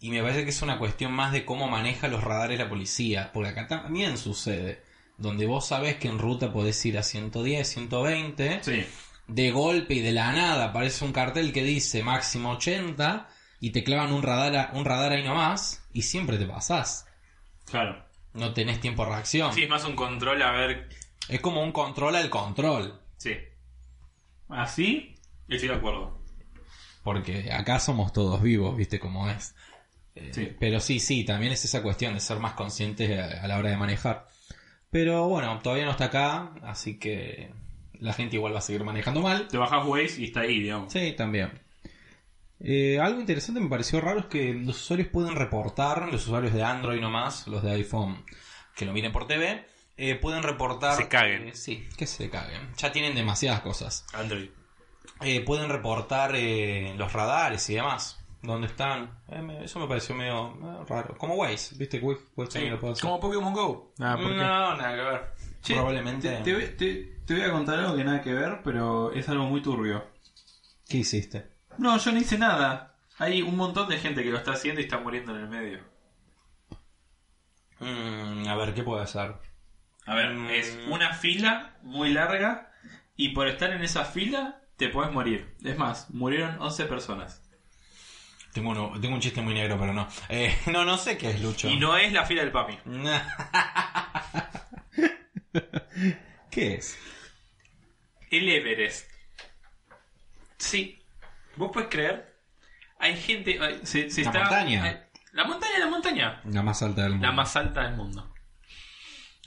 [0.00, 3.30] Y me parece que es una cuestión más de cómo maneja los radares la policía.
[3.32, 4.82] Porque acá también sucede.
[5.16, 8.64] Donde vos sabés que en ruta podés ir a 110, 120.
[8.64, 8.84] Sí.
[9.28, 13.28] De golpe y de la nada aparece un cartel que dice máximo 80.
[13.60, 15.84] Y te clavan un radar, a- un radar ahí nomás.
[15.92, 17.06] Y siempre te pasás.
[17.66, 18.04] Claro.
[18.34, 19.52] No tenés tiempo de reacción.
[19.54, 20.88] Sí, es más un control a ver.
[21.28, 23.00] Es como un control al control.
[23.22, 23.36] Sí.
[24.48, 25.14] Así,
[25.48, 26.18] estoy de acuerdo.
[27.04, 29.54] Porque acá somos todos vivos, viste cómo es.
[30.14, 30.56] Eh, Sí.
[30.58, 33.70] Pero sí, sí, también es esa cuestión de ser más conscientes a, a la hora
[33.70, 34.26] de manejar.
[34.90, 37.50] Pero bueno, todavía no está acá, así que
[37.98, 39.48] la gente igual va a seguir manejando mal.
[39.48, 40.92] Te bajas Waze y está ahí, digamos.
[40.92, 41.52] Sí, también.
[42.60, 46.62] Eh, algo interesante me pareció raro es que los usuarios pueden reportar, los usuarios de
[46.62, 48.24] Android nomás, los de iPhone
[48.76, 49.64] que lo miren por TV,
[49.96, 50.96] eh, pueden reportar...
[50.96, 51.48] Se caguen.
[51.48, 52.74] eh, sí, que se caguen.
[52.76, 54.06] Ya tienen demasiadas cosas.
[54.14, 54.50] Android.
[55.20, 58.18] Eh, pueden reportar eh, los radares y demás.
[58.42, 59.20] ¿Dónde están?
[59.28, 61.16] Eh, me- eso me pareció medio, medio raro.
[61.16, 62.00] Como Waze, ¿viste?
[62.00, 63.02] Waze, Waze también lo puede hacer.
[63.02, 63.92] Como Pokémon Go.
[64.00, 64.36] Ah, ¿por qué?
[64.36, 65.32] No, nada que ver.
[65.62, 66.28] Che, Probablemente.
[66.38, 69.28] Te, te voy- te- te voy a contar algo que nada que ver, pero es
[69.28, 70.04] algo muy turbio.
[70.88, 71.52] ¿Qué hiciste?
[71.78, 72.96] No, yo no hice nada.
[73.18, 75.78] Hay un montón de gente que lo está haciendo y está muriendo en el medio.
[77.78, 79.34] Mm, a ver, ¿qué puede hacer?
[80.06, 80.50] A ver, Mm.
[80.50, 82.70] es una fila muy larga
[83.16, 85.54] y por estar en esa fila te puedes morir.
[85.64, 87.40] Es más, murieron 11 personas.
[88.52, 90.08] Tengo, uno- tengo un chiste muy negro, pero no.
[90.28, 91.68] Eh, no, no sé qué es Lucho.
[91.70, 92.78] Y no es la fila del papi.
[96.50, 96.98] ¿Qué es?
[98.30, 99.10] El Everest.
[100.58, 100.98] Sí.
[101.56, 102.34] ¿Vos puedes creer?
[102.98, 103.58] Hay gente...
[103.84, 105.06] Se, se La está, montaña.
[105.32, 106.40] la montaña, la montaña.
[106.44, 107.26] La más alta del mundo.
[107.26, 108.31] La más alta del mundo.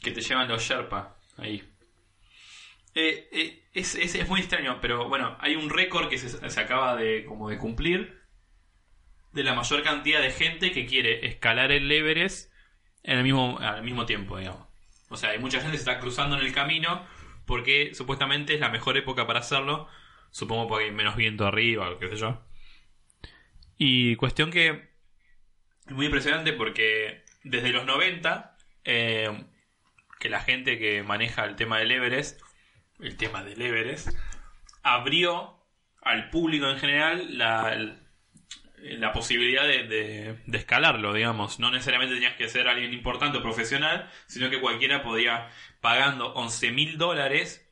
[0.06, 1.64] Que te llevan los Sherpa ahí.
[2.94, 6.96] Eh, eh, es, es- muy extraño, pero bueno, hay un récord que se, se acaba
[6.96, 8.22] de, como de cumplir
[9.34, 12.52] de la mayor cantidad de gente que quiere escalar el Everest
[13.04, 14.68] en el mismo, al mismo tiempo, digamos.
[15.10, 17.06] O sea, hay mucha gente que se está cruzando en el camino
[17.48, 19.88] porque supuestamente es la mejor época para hacerlo.
[20.32, 22.46] Supongo porque hay menos viento arriba o qué sé yo.
[23.78, 24.68] Y cuestión que
[25.88, 29.46] es muy impresionante porque desde los 90, eh,
[30.20, 32.42] que la gente que maneja el tema del Everest,
[33.00, 34.10] el tema del Everest,
[34.84, 35.64] abrió
[36.02, 37.96] al público en general la,
[38.78, 41.60] la posibilidad de, de- de escalarlo, digamos.
[41.60, 45.50] No necesariamente tenías que ser alguien importante o profesional, sino que cualquiera podía,
[45.82, 47.68] pagando 11 mil dólares,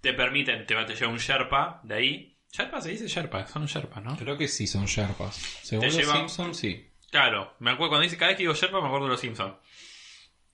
[0.00, 2.38] te permiten, te va a te lleva un Sherpa de ahí.
[2.50, 4.16] Sherpa se dice Sherpa, son un Sherpa, ¿no?
[4.16, 5.36] Creo que sí son Sherpas.
[5.36, 6.88] Según Te los llevan- Simpsons, sí.
[7.10, 9.54] Claro, me acuerdo cuando dice, cada vez que digo Sherpa me acuerdo de los Simpsons.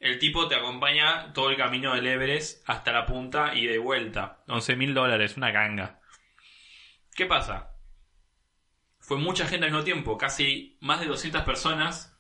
[0.01, 4.45] El tipo te acompaña todo el camino del Everest hasta la punta y de vuelta.
[4.47, 6.01] 11 mil dólares, una ganga.
[7.15, 7.73] ¿Qué pasa?
[9.01, 12.17] Fue mucha gente al mismo tiempo, casi más de 200 personas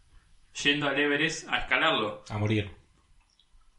[0.62, 2.24] yendo al Everest a escalarlo.
[2.28, 2.74] A morir.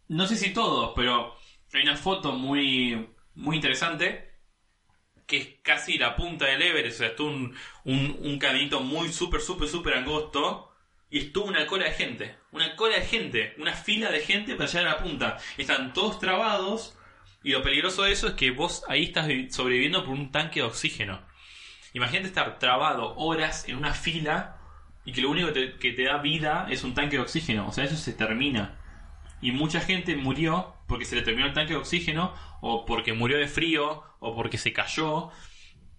[0.08, 1.36] No sé si todos, pero
[1.74, 4.30] hay una foto muy, muy interesante
[5.28, 6.96] que es casi la punta del Everest.
[6.96, 10.69] O sea, estuvo un, un, un caminito muy súper, súper, súper angosto
[11.10, 12.36] y estuvo una cola de gente.
[12.52, 15.38] Una cola de gente, una fila de gente para llegar a la punta.
[15.58, 16.98] Están todos trabados
[17.44, 20.60] y lo peligroso de eso es que vos ahí estás vi- sobreviviendo por un tanque
[20.62, 21.22] de oxígeno.
[21.94, 24.58] Imagínate estar trabado horas en una fila
[25.06, 27.68] y que lo único que te, que te da vida es un tanque de oxígeno.
[27.68, 28.76] O sea, eso se termina.
[29.42, 33.38] Y mucha gente murió porque se le terminó el tanque de oxígeno, o porque murió
[33.38, 35.30] de frío, o porque se cayó.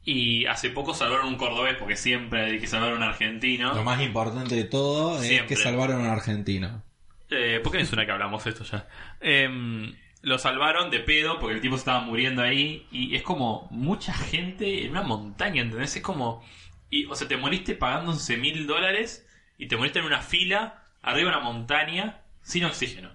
[0.04, 3.74] Y hace poco salvaron un cordobés, porque siempre hay que salvar a un argentino.
[3.74, 6.82] Lo más importante de todo es que salvaron a un argentino.
[7.28, 8.88] Eh, ¿Por qué me suena que hablamos de esto ya?
[9.20, 12.86] Em, lo salvaron de pedo porque el tipo se estaba muriendo ahí.
[12.90, 15.94] Y es como mucha gente en una montaña, ¿entendés?
[15.96, 16.42] Es como.
[16.88, 19.26] Y, o sea, te moriste pagando 11 mil dólares
[19.58, 23.10] y te moriste en una fila arriba de una montaña sin oxígeno.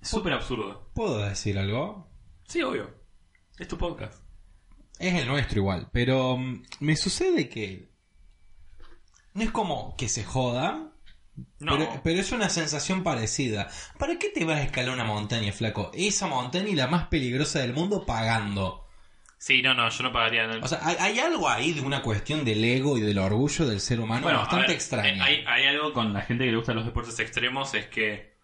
[0.00, 0.90] Es súper absurdo.
[0.94, 2.08] ¿Puedo decir algo?
[2.46, 2.90] Sí, obvio.
[3.58, 4.29] Es tu podcast.
[5.00, 7.88] Es el nuestro igual, pero mm, me sucede que
[9.32, 10.92] no es como que se joda,
[11.58, 11.78] No.
[11.78, 13.68] pero, pero es una sensación parecida.
[13.98, 15.90] ¿Para qué te vas a escalar una montaña, flaco?
[15.94, 18.86] Esa montaña y la más peligrosa del mundo pagando.
[19.38, 20.46] Sí, no, no, yo no pagaría.
[20.60, 23.80] O sea, hay, hay algo ahí de una cuestión del ego y del orgullo del
[23.80, 26.76] ser humano Bueno, bastante ver, eh, Hay, hay algo con la gente que le gustan
[26.76, 28.34] los deportes extremos, es que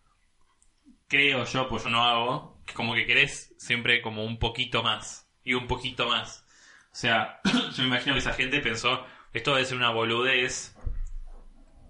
[1.07, 5.29] creo yo, pues yo no hago, que como que querés siempre como un poquito más
[5.45, 6.46] y un poquito más.
[6.97, 9.05] O sea, yo me imagino que esa gente pensó,
[9.35, 10.75] esto debe ser una boludez,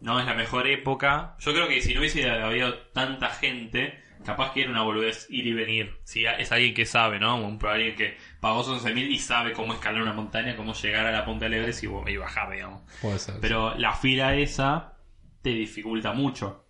[0.01, 1.37] no es la mejor época.
[1.39, 5.47] Yo creo que si no hubiese habido tanta gente, capaz que era una boludez ir
[5.47, 5.97] y venir.
[6.03, 7.37] Si es alguien que sabe, ¿no?
[7.37, 11.25] Un, alguien que pagó 11.000 y sabe cómo escalar una montaña, cómo llegar a la
[11.25, 12.83] punta del Everest y, y bajar, digamos.
[13.01, 13.37] Puede ser.
[13.41, 14.95] Pero la fila esa
[15.41, 16.67] te dificulta mucho.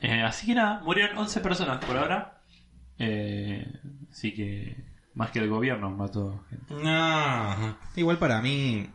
[0.00, 2.40] Eh, así que nada, murieron 11 personas por ahora.
[2.98, 3.62] Eh,
[4.10, 4.85] así que
[5.16, 6.74] más que el gobierno mató gente.
[6.74, 8.88] No, igual para mí,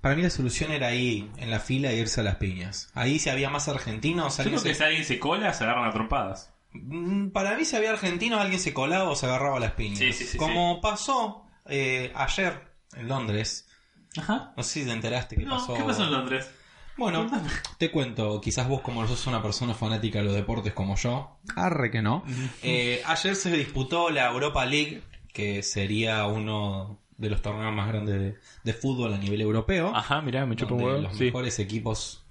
[0.00, 2.90] para mí la solución era ahí, en la fila, e irse a las piñas.
[2.94, 5.92] Ahí si había más argentinos, Yo creo que si alguien se cola, se agarran a
[5.92, 6.52] trompadas.
[6.72, 9.98] Mm, Para mí si había argentinos, alguien se colaba o se agarraba a las piñas.
[10.00, 12.60] Sí, sí, sí, Como pasó eh, ayer
[12.96, 13.68] en Londres.
[14.16, 14.52] Ajá.
[14.56, 15.74] No sé si te enteraste qué No, pasó.
[15.74, 16.50] ¿qué pasó en Londres?
[16.98, 17.26] Bueno,
[17.78, 21.90] te cuento, quizás vos como sos una persona fanática de los deportes como yo, arre
[21.90, 22.22] que no.
[22.62, 28.18] Eh, ayer se disputó la Europa League, que sería uno de los torneos más grandes
[28.20, 29.94] de, de fútbol a nivel europeo.
[29.94, 32.24] Ajá, mirá, me donde los mejores equipos,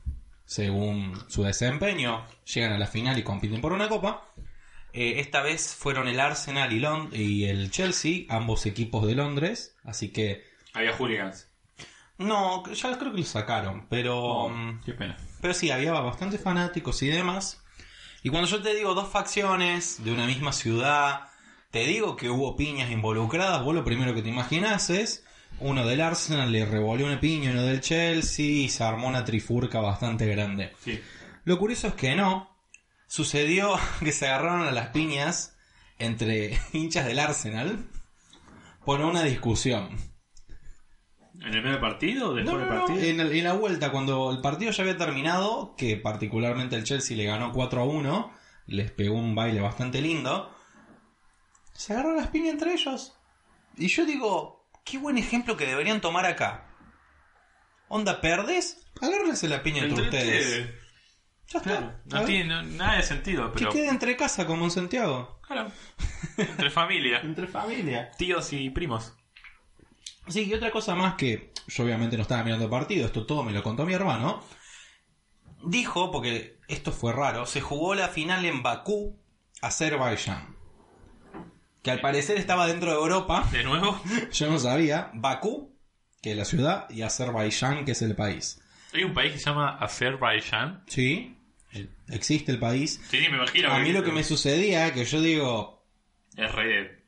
[0.46, 4.26] según su desempeño, llegan a la final y compiten por una copa.
[4.94, 9.76] Eh, esta vez fueron el Arsenal y, Lon- y el Chelsea, ambos equipos de Londres,
[9.86, 10.44] así que...
[10.74, 11.48] Había hooligans.
[12.18, 14.50] No, ya creo que lo sacaron, pero...
[14.50, 15.18] mm, Qué pena.
[15.40, 17.64] pero sí, había bastantes fanáticos y demás.
[18.22, 21.30] Y cuando yo te digo dos facciones de una misma ciudad,
[21.72, 25.26] te digo que hubo piñas involucradas, vos lo primero que te imaginas es
[25.60, 29.80] uno del Arsenal le revolvió una piña, uno del Chelsea y se armó una trifurca
[29.80, 30.74] bastante grande.
[30.80, 31.00] Sí.
[31.44, 32.50] Lo curioso es que no.
[33.08, 35.58] Sucedió que se agarraron a las piñas
[36.00, 37.86] entre hinchas del Arsenal
[38.86, 39.90] por una discusión.
[41.40, 43.10] ¿En el medio partido o después No, no, del no, partido?
[43.10, 47.18] En, el- en la vuelta, cuando el partido ya había terminado, que particularmente el Chelsea
[47.18, 48.32] le ganó 4 a 1,
[48.68, 50.54] les pegó un baile bastante lindo,
[51.74, 53.18] se agarraron las piñas entre ellos.
[53.78, 56.68] Y yo digo, qué buen ejemplo que deberían tomar acá.
[57.88, 58.86] Onda, ¿perdes?
[59.02, 60.46] Agárrense la piña entre, Entre ustedes.
[60.48, 60.82] ustedes.
[61.48, 61.70] Ya está.
[61.78, 63.72] Claro, no tiene no- nada de sentido, Que pero...
[63.72, 65.40] quede entre casa como en Santiago.
[65.46, 65.70] Claro.
[66.38, 67.20] Entre familia.
[67.20, 68.10] Entre familia.
[68.18, 69.14] Tíos y primos.
[70.30, 73.44] Sí, y otra cosa más que yo obviamente no estaba mirando el partido, esto todo
[73.44, 74.42] me lo contó mi hermano.
[75.66, 79.20] Dijo, porque esto fue raro, se jugó la final en Bakú,
[79.62, 80.56] Azerbaiyán.
[81.84, 84.00] Que al parecer estaba dentro de Europa, De nuevo.
[84.32, 85.10] yo no sabía.
[85.13, 85.76] Bakú,
[86.22, 88.62] que es la ciudad, y Azerbaiyán, que es el país.
[88.94, 90.84] Hay un país que se llama Azerbaiyán.
[90.88, 91.36] Sí,
[92.10, 93.02] existe el país.
[93.10, 93.72] Sí, me imagino.
[93.72, 95.84] A mí lo que me sucedía, que yo digo,
[96.36, 97.02] Es re...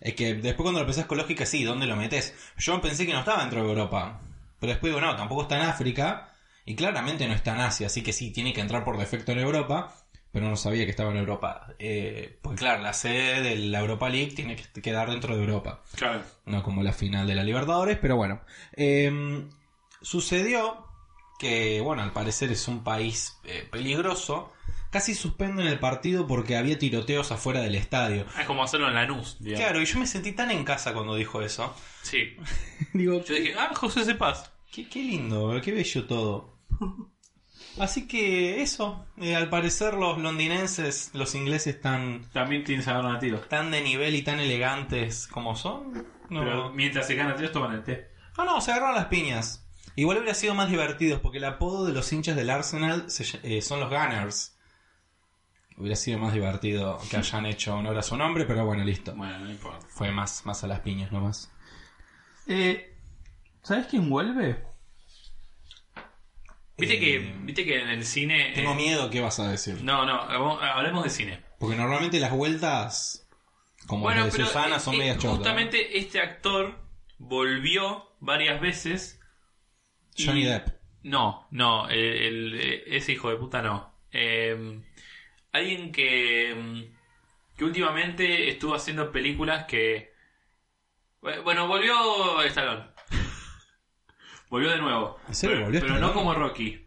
[0.00, 2.34] Es que después cuando lo pensás con lógica, sí, ¿dónde lo metes?
[2.58, 4.20] Yo pensé que no estaba dentro de Europa.
[4.60, 6.34] Pero después digo, no, tampoco está en África.
[6.64, 9.38] Y claramente no está en Asia, así que sí, tiene que entrar por defecto en
[9.38, 9.94] Europa.
[10.32, 11.74] Pero no sabía que estaba en Europa.
[11.78, 15.82] Eh, pues claro, la sede de la Europa League tiene que quedar dentro de Europa.
[15.96, 16.22] Claro.
[16.44, 18.40] No como la final de la Libertadores, pero bueno.
[18.76, 19.46] Eh,
[20.02, 20.86] sucedió
[21.38, 24.52] que, bueno, al parecer es un país eh, peligroso.
[24.90, 28.24] Casi suspenden el partido porque había tiroteos afuera del estadio.
[28.38, 29.64] Es como hacerlo en Lanús, digamos.
[29.64, 31.74] Claro, y yo me sentí tan en casa cuando dijo eso.
[32.02, 32.36] Sí.
[32.94, 34.50] Digo, Yo dije, ah, José de Paz.
[34.72, 36.58] qué, qué lindo, qué bello todo.
[37.80, 43.48] Así que eso, eh, al parecer los londinenses, los ingleses tan, También tienen agarran a
[43.48, 46.06] tan de nivel y tan elegantes como son.
[46.30, 48.10] No, Pero mientras se ganan tiros, toman el té.
[48.36, 49.64] no, no, se agarraron las piñas.
[49.96, 53.62] Igual hubiera sido más divertido porque el apodo de los hinchas del Arsenal se eh,
[53.62, 54.56] son los Gunners.
[55.76, 59.14] Hubiera sido más divertido que hayan hecho honor a su nombre, pero bueno, listo.
[59.14, 59.86] Bueno, no importa.
[59.88, 61.50] Fue más, más a las piñas nomás.
[62.46, 62.96] Eh,
[63.62, 64.67] ¿Sabes quién vuelve?
[66.78, 68.52] Viste, Eh, que, viste que en el cine.
[68.54, 69.82] Tengo eh, miedo, ¿qué vas a decir?
[69.82, 71.42] No, no, hablemos de cine.
[71.58, 73.28] Porque normalmente las vueltas,
[73.88, 75.38] como las de Susana, eh, son eh, medias chotas.
[75.38, 76.78] Justamente este actor
[77.18, 79.20] volvió varias veces.
[80.14, 80.68] y- Johnny Depp.
[81.02, 83.92] No, no, el, el- ese hijo de puta no.
[84.12, 84.80] Eh,
[85.52, 90.12] alguien que, mm, que últimamente estuvo haciendo películas que...
[91.20, 92.84] Bueno, volvió Stallone.
[94.50, 95.16] Volvió de nuevo.
[95.28, 96.86] ¿En serio pero volvió pero no como Rocky.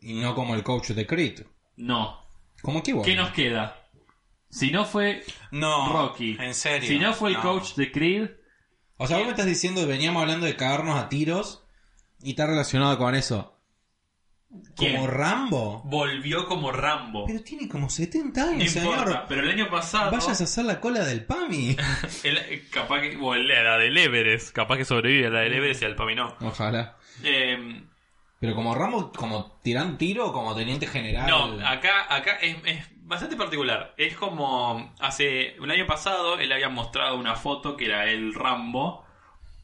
[0.00, 1.42] Y no como el coach de Creed.
[1.76, 2.20] No.
[2.62, 3.16] ¿Cómo que ¿Qué volvió?
[3.16, 3.76] nos queda?
[4.48, 6.36] Si no fue No, Rocky.
[6.40, 6.88] En serio.
[6.88, 7.42] Si no fue el No.
[7.42, 8.30] coach de Creed,
[8.96, 11.64] O sea, vos me estás diciendo que veníamos hablando de cagarnos a tiros
[12.22, 13.59] y está relacionado con eso.
[14.76, 14.96] ¿Quién?
[14.96, 15.82] ¿Como Rambo?
[15.84, 17.24] volvió como Rambo.
[17.26, 19.24] Pero tiene como 70 años, No importa, señor.
[19.28, 20.10] pero el año pasado...
[20.10, 21.76] Vayas a hacer la cola del PAMI.
[22.24, 23.16] el- capaz que...
[23.16, 24.52] Bueno, la del Everest.
[24.54, 26.34] Capaz que sobrevive a la del Everest y al Pami no.
[26.40, 26.96] Ojalá.
[27.22, 27.82] Eh,
[28.40, 31.28] Pero como Rambo, como tirando tiro o como teniente general.
[31.28, 33.94] no, acá, acá es, es bastante particular.
[33.98, 39.04] Es como hace un año pasado él había mostrado una foto que era el Rambo,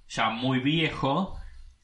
[0.08, 1.36] ya muy viejo,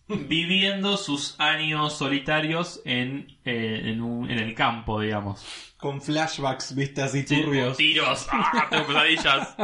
[0.09, 5.45] viviendo sus años solitarios en, eh, en, un- en el campo, digamos.
[5.77, 7.77] Con flashbacks, viste, así Sí, turbios.
[7.77, 8.67] Tiros, ¡ah!
[8.71, 9.57] tengo pesadillas.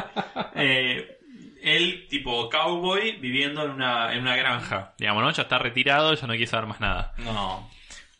[0.54, 1.18] Eh,
[1.62, 4.94] él, tipo cowboy, viviendo en una, en una granja.
[4.98, 5.30] Digamos, ¿no?
[5.30, 7.12] Ya está retirado, ya no quiere saber más nada.
[7.18, 7.68] No.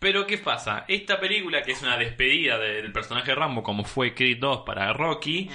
[0.01, 0.85] Pero, ¿qué pasa?
[0.87, 5.51] Esta película, que es una despedida del personaje Rambo, como fue Creed 2 para Rocky,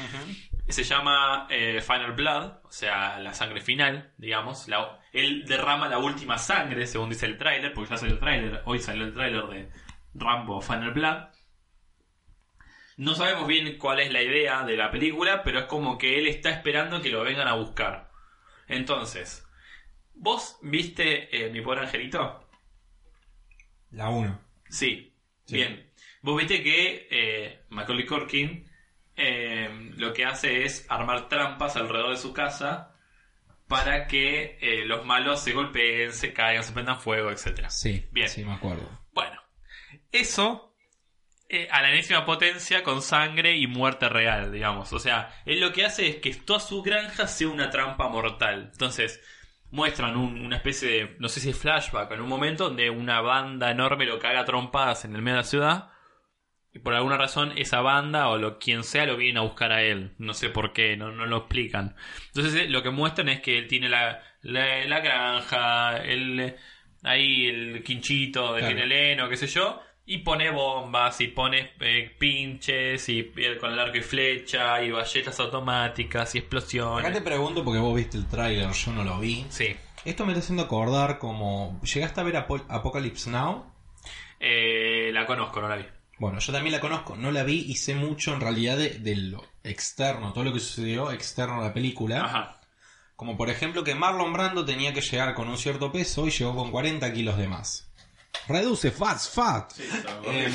[0.72, 4.68] se llama eh, Final Blood, o sea, la sangre final, digamos.
[4.68, 8.62] La- él derrama la última sangre, según dice el tráiler, porque ya salió el tráiler,
[8.66, 9.70] hoy salió el tráiler de
[10.16, 11.24] Rambo Final Blood.
[12.98, 16.28] No sabemos bien cuál es la idea de la película, pero es como que él
[16.28, 18.12] está esperando que lo vengan a buscar.
[18.68, 19.46] Entonces,
[20.14, 22.48] ¿vos viste eh, Mi Pobre Angelito?
[23.92, 24.40] La 1.
[24.70, 25.14] Sí,
[25.46, 25.56] Sí.
[25.56, 25.92] bien.
[26.22, 28.70] Vos viste que eh, Macaulay Culkin
[29.16, 32.96] eh, lo que hace es armar trampas alrededor de su casa
[33.68, 37.68] para que eh, los malos se golpeen, se caigan, se prendan fuego, etc.
[37.70, 38.28] Sí, Bien.
[38.30, 38.88] sí, me acuerdo.
[39.14, 39.42] Bueno,
[40.12, 40.76] eso
[41.50, 44.92] eh, a la enésima potencia con sangre y muerte real, digamos.
[44.94, 48.70] O sea, él lo que hace es que toda su granja sea una trampa mortal.
[48.74, 49.22] Entonces,
[49.70, 53.22] muestran un- una especie de, no sé si es flashback, en un momento donde una
[53.22, 55.90] banda enorme lo caga a trompadas en el medio de la ciudad.
[56.76, 59.84] Y por alguna razón esa banda o lo quien sea lo viene a buscar a
[59.84, 60.14] él.
[60.18, 61.96] No sé por qué, no, no lo explican.
[62.28, 66.56] Entonces eh, lo que muestran es que él tiene la, la, la granja, el,
[67.04, 68.76] ahí el quinchito de Claro.
[68.76, 69.82] tiene el heno, qué sé yo.
[70.06, 75.40] Y pone bombas y pone eh, pinches y con el arco y flecha y balletas
[75.40, 77.22] automáticas y Acá te explosiones.
[77.22, 79.46] pregunto porque vos viste el tráiler, yo no lo vi.
[79.50, 79.74] Sí.
[80.04, 81.80] Esto me está haciendo acordar como...
[81.84, 83.72] ¿Llegaste a ver Apo- Apocalypse Now?
[84.40, 85.86] Eh, la conozco, no la vi.
[86.24, 89.14] Bueno, yo también la conozco, no la vi y sé mucho en realidad de, de
[89.18, 92.24] lo externo, todo lo que sucedió externo a la película.
[92.24, 92.62] Ajá.
[93.18, 96.56] Como por ejemplo que Marlon Brando tenía que llegar con un cierto peso y llegó
[96.56, 97.92] con 40 kilos de más.
[98.48, 99.74] Reduce fast, fat.
[100.24, 100.54] Em,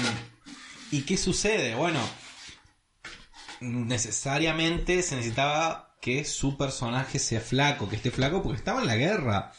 [0.91, 1.75] ¿Y qué sucede?
[1.75, 2.01] Bueno,
[3.61, 8.97] necesariamente se necesitaba que su personaje sea flaco, que esté flaco porque estaba en la
[8.97, 9.53] guerra.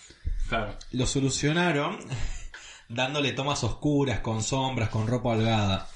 [0.47, 0.75] Claro.
[0.89, 1.99] Lo solucionaron
[2.89, 5.87] dándole tomas oscuras, con sombras, con ropa holgada.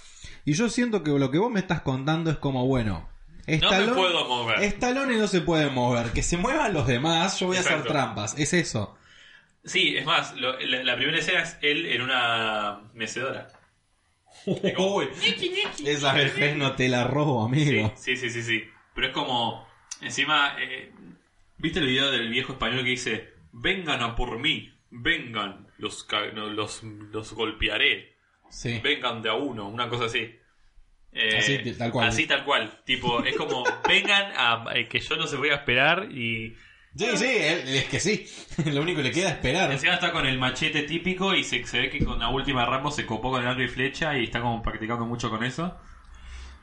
[0.46, 3.10] Y yo siento que lo que vos me estás contando es como, bueno,
[3.48, 5.18] Stallone, puedo mover.
[5.18, 8.38] No se puede mover, que se muevan los demás, yo voy a hacer trampas.
[8.38, 8.98] Es eso.
[9.66, 13.48] Sí, es más, lo- la, la primera escena es él en una mecedora.
[14.46, 15.08] Uy,
[15.86, 17.94] esa vejez no te la robo, amigo.
[17.96, 18.64] sí, sí, sí, sí.
[18.94, 19.66] Pero es como,
[20.02, 20.92] encima, eh,
[21.58, 26.48] ¿viste el video del viejo español que dice, vengan a por mí, vengan, los, no,
[26.48, 28.13] los, los golpearé,
[28.54, 28.80] Sí.
[28.84, 30.30] vengan de a uno, una cosa así.
[31.12, 32.08] Eh, Así, tal cual.
[32.08, 32.82] Así tal cual.
[32.86, 36.56] Tipo, es como, vengan a eh, que yo no se voy a esperar y
[36.96, 38.26] Sí, sí, es que sí.
[38.72, 39.72] Lo único que le queda es esperar.
[39.72, 42.92] encima está con el machete típico y se, se ve que con la última Rambo
[42.92, 45.76] se copó con el arco y flecha y está como practicando mucho con eso.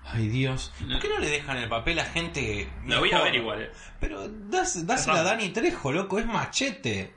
[0.05, 0.73] Ay, Dios.
[0.89, 3.63] ¿Por qué no le dejan el papel a gente Lo voy a ver igual.
[3.63, 3.71] eh.
[4.01, 5.23] Pero das, dásela a.
[5.23, 7.13] Dani Trejo, loco, es machete.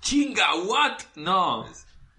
[0.00, 0.98] Chinga, what?
[1.16, 1.66] No.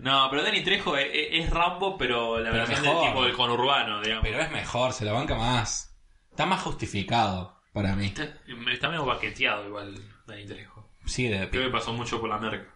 [0.02, 3.08] No, pero Danny Trejo es, es Rambo, pero la Pero versión del mejor.
[3.08, 4.24] tipo del conurbano, digamos.
[4.24, 5.96] Pero es mejor, se la banca más.
[6.32, 8.08] Está más justificado para mí.
[8.08, 8.24] Está,
[8.72, 9.96] está medio baqueteado igual
[10.28, 10.90] Danny Trejo.
[11.06, 12.74] Sí, de Creo que pasó mucho por la merca.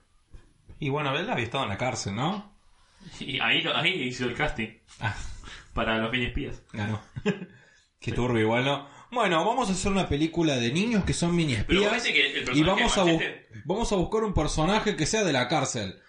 [0.79, 2.53] Y bueno, él había estado en la cárcel, ¿no?
[3.19, 4.69] Y ahí, lo- ahí hizo el casting
[4.99, 5.15] Ah,
[5.73, 6.61] para los mini espías.
[6.73, 7.01] ganó.
[7.99, 8.87] Qué turbio, igual, ¿no?
[9.11, 11.93] Bueno, vamos a hacer una película de niños que son mini Pero espías.
[11.93, 15.33] viste que el personaje Y vamos a, vamos a buscar un personaje que sea de
[15.33, 15.99] la cárcel.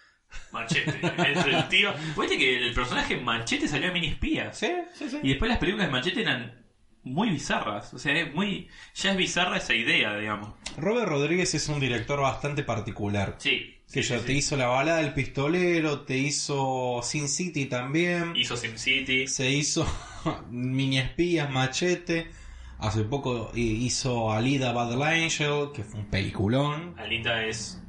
[0.52, 1.00] Machete,
[1.30, 1.92] es el tío.
[2.18, 4.58] Viste que el personaje Machete salió en mini espías.
[4.58, 5.18] Sí, sí, sí.
[5.22, 6.66] Y después las películas de Machete eran
[7.02, 7.94] muy bizarras.
[7.94, 8.68] O sea, es muy.
[8.94, 10.54] Ya es bizarra esa idea, digamos.
[10.76, 13.36] Robert Rodríguez es un director bastante particular.
[13.38, 13.74] Sí.
[13.92, 14.38] Que sí, yo sí, te sí.
[14.38, 18.34] hizo La balada del pistolero, te hizo Sin City también.
[18.34, 19.28] Hizo SimCity.
[19.28, 19.86] Se hizo
[20.50, 22.30] Mini Espías, Machete.
[22.78, 26.94] Hace poco eh, hizo Alida Battle Angel, que fue un peliculón.
[26.98, 27.80] Alita es.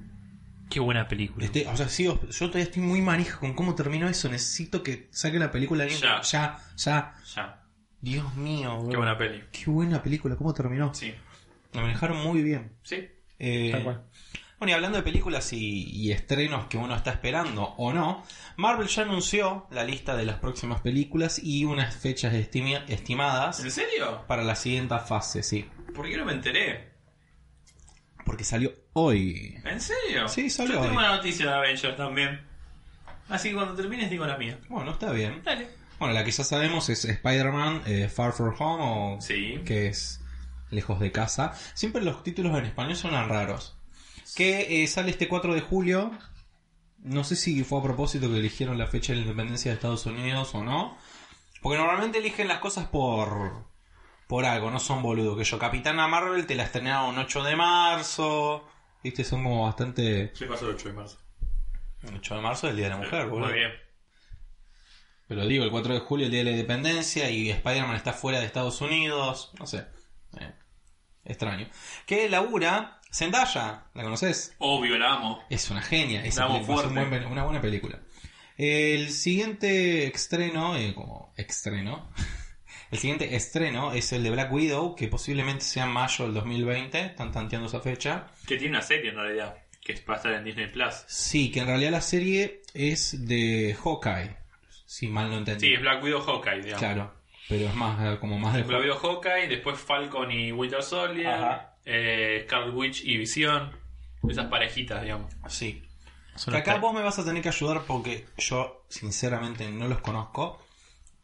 [0.69, 1.45] Qué buena película.
[1.45, 4.27] Este, o sea, sigo- yo todavía estoy muy manija con cómo terminó eso.
[4.29, 6.21] Necesito que saque la película de Ya.
[6.21, 7.13] ya, ya.
[7.35, 7.63] Ya.
[8.01, 8.89] Dios mío, bro.
[8.89, 9.43] Qué buena peli.
[9.51, 10.93] Qué buena película, cómo terminó.
[10.93, 11.13] Sí.
[11.73, 12.73] La manejaron muy bien.
[12.83, 13.07] Sí.
[13.39, 14.03] Eh, Tal cual.
[14.59, 18.23] Bueno, y hablando de películas y, y estrenos que uno está esperando o no,
[18.55, 24.23] Marvel ya anunció la lista de las próximas películas y unas fechas estimadas ¿En serio?
[24.27, 25.69] para la siguiente fase, sí.
[25.93, 26.96] ¿Por qué no me enteré?
[28.27, 29.57] Porque salió hoy.
[29.65, 30.27] ¿En serio?
[30.27, 30.97] Sí, salió Yo tengo hoy.
[30.99, 32.41] una noticia de Avengers también.
[33.29, 34.59] Así que cuando termines digo la mía.
[34.69, 35.41] Bueno, está bien.
[35.43, 35.67] Dale.
[35.97, 38.83] Bueno, la que ya sabemos es Spider-Man eh, Far From Home
[39.17, 39.59] o Sí.
[39.65, 40.21] que es
[40.69, 41.53] Lejos de Casa.
[41.73, 43.75] Siempre los títulos en español suenan raros.
[44.35, 46.11] Que eh, sale este 4 de julio.
[46.99, 50.05] No sé si fue a propósito que eligieron la fecha de la independencia de Estados
[50.05, 50.97] Unidos o no.
[51.61, 53.65] Porque normalmente eligen las cosas por
[54.27, 55.37] por algo, no son boludos.
[55.37, 58.67] Que yo, Capitana Marvel te la estrenaron un 8 de marzo.
[59.03, 60.31] Viste, son como bastante...
[60.37, 61.17] ¿Qué pasó el 8 de marzo?
[62.03, 63.47] El 8 de marzo es el Día de la Mujer, boludo.
[63.49, 63.71] Muy bien.
[65.27, 68.39] Pero digo, el 4 de julio, el Día de la Independencia, y Spider-Man está fuera
[68.39, 69.51] de Estados Unidos.
[69.59, 69.85] No sé.
[70.39, 70.53] Eh,
[71.25, 71.67] extraño.
[72.05, 74.55] Que labura Zendaya, ¿la conoces?
[74.59, 75.43] Obvio, la amo.
[75.49, 76.23] Es una genia.
[76.35, 77.05] La amo es un fuerte.
[77.05, 77.99] buen- una buena película.
[78.57, 82.09] El siguiente estreno, eh, como estreno,
[82.91, 86.99] el siguiente estreno es el de Black Widow, que posiblemente sea en mayo del 2020.
[86.99, 88.27] Están tanteando esa fecha.
[88.45, 89.57] Que tiene una serie en realidad.
[89.81, 91.03] Que va a estar en Disney Plus.
[91.07, 94.37] Sí, que en realidad la serie es de Hawkeye.
[94.85, 95.67] Si mal no entendí.
[95.67, 96.79] Sí, es Black Widow Hawkeye, digamos.
[96.79, 97.13] Claro.
[97.49, 101.59] Pero es más eh, como más de Black Widow Hawkeye, después Falcon y Winter Soldier,
[101.85, 103.71] eh, Scarlet Witch y Visión.
[104.29, 105.31] Esas parejitas, digamos.
[105.47, 105.83] Sí.
[106.45, 110.61] Que acá vos me vas a tener que ayudar porque yo sinceramente no los conozco.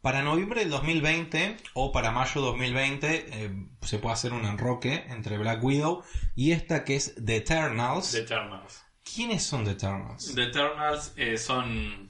[0.03, 5.37] Para noviembre del 2020 o para mayo 2020 eh, se puede hacer un enroque entre
[5.37, 6.03] Black Widow
[6.35, 8.11] y esta que es The Eternals.
[8.11, 8.83] The Eternals.
[9.15, 10.35] ¿Quiénes son The Eternals?
[10.35, 12.09] The Eternals eh, son...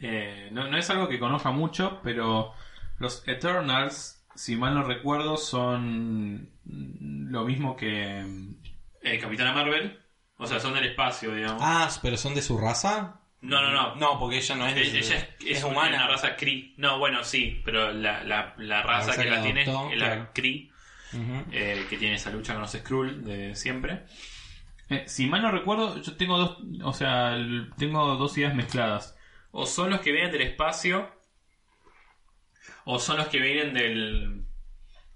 [0.00, 2.52] Eh, no, no es algo que conozca mucho, pero
[2.98, 8.50] los Eternals, si mal no recuerdo, son lo mismo que...
[9.02, 10.00] eh, Capitana Marvel.
[10.38, 11.62] O sea, son del espacio, digamos.
[11.64, 13.20] Ah, pero son de su raza.
[13.44, 13.94] No, no, no.
[13.96, 15.96] No, porque ella no es de Ella ella es, es una, humana.
[15.96, 16.74] una raza Kree.
[16.76, 20.30] No, bueno, sí, pero la, la, la raza raza que que la tiene es la
[21.12, 21.44] Ujú.
[21.52, 24.04] eh, que tiene esa lucha con los Skrull de siempre.
[24.90, 27.36] Eh, si mal no recuerdo, yo tengo dos, o sea,
[27.78, 29.16] tengo dos ideas mezcladas.
[29.52, 31.08] O son los que vienen del espacio,
[32.84, 34.44] o son los que vienen del,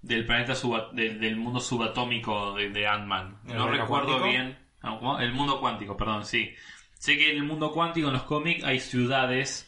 [0.01, 3.39] del planeta suba- del, del mundo subatómico de, de Ant-Man.
[3.47, 4.23] ¿El No recuerdo cuántico?
[4.29, 4.57] bien.
[4.81, 5.17] Ah.
[5.19, 6.53] El mundo cuántico, perdón, sí.
[6.99, 9.65] Sé que en el mundo cuántico, en los cómics, hay ciudades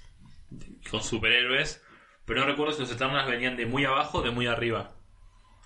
[0.92, 1.82] con superhéroes,
[2.26, 4.92] pero no recuerdo si los Eternals venían de muy abajo o de muy arriba.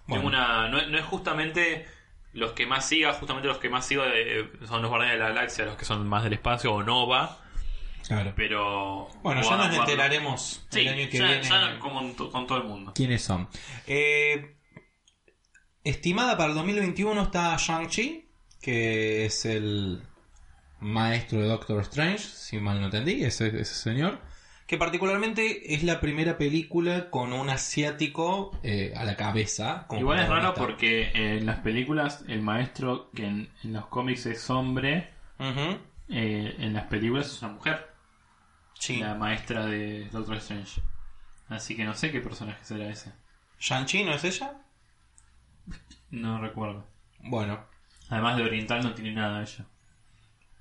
[0.07, 0.21] Bueno.
[0.23, 1.85] Tengo una, no, no es justamente
[2.33, 5.29] los que más siga, justamente los que más sigo eh, son los Guardianes de la
[5.33, 7.39] Galaxia, los que son más del espacio o Nova,
[8.07, 8.33] Claro.
[8.35, 9.09] pero...
[9.23, 11.41] Bueno, ya nos enteraremos Sí, el año que ya, viene.
[11.41, 12.91] ya como con todo el mundo.
[12.93, 13.49] ¿Quiénes son?
[13.87, 14.57] Eh,
[15.83, 18.29] estimada para el 2021 está Shang-Chi,
[18.61, 20.03] que es el
[20.79, 24.19] maestro de Doctor Strange, si mal no entendí, ese, ese señor.
[24.67, 29.85] Que particularmente es la primera película con un asiático eh, a la cabeza.
[29.91, 34.25] Igual es raro porque eh, en las películas el maestro que en, en los cómics
[34.25, 35.11] es hombre,
[36.09, 37.91] eh, en las películas es una mujer,
[38.79, 38.97] Sí.
[38.97, 40.81] la maestra de Doctor Strange.
[41.47, 43.13] Así que no sé qué personaje será ese.
[43.59, 44.53] ¿Shang-Chi no es ella?
[46.09, 46.87] No recuerdo.
[47.19, 47.65] Bueno,
[48.09, 49.65] Además de oriental no tiene nada ella.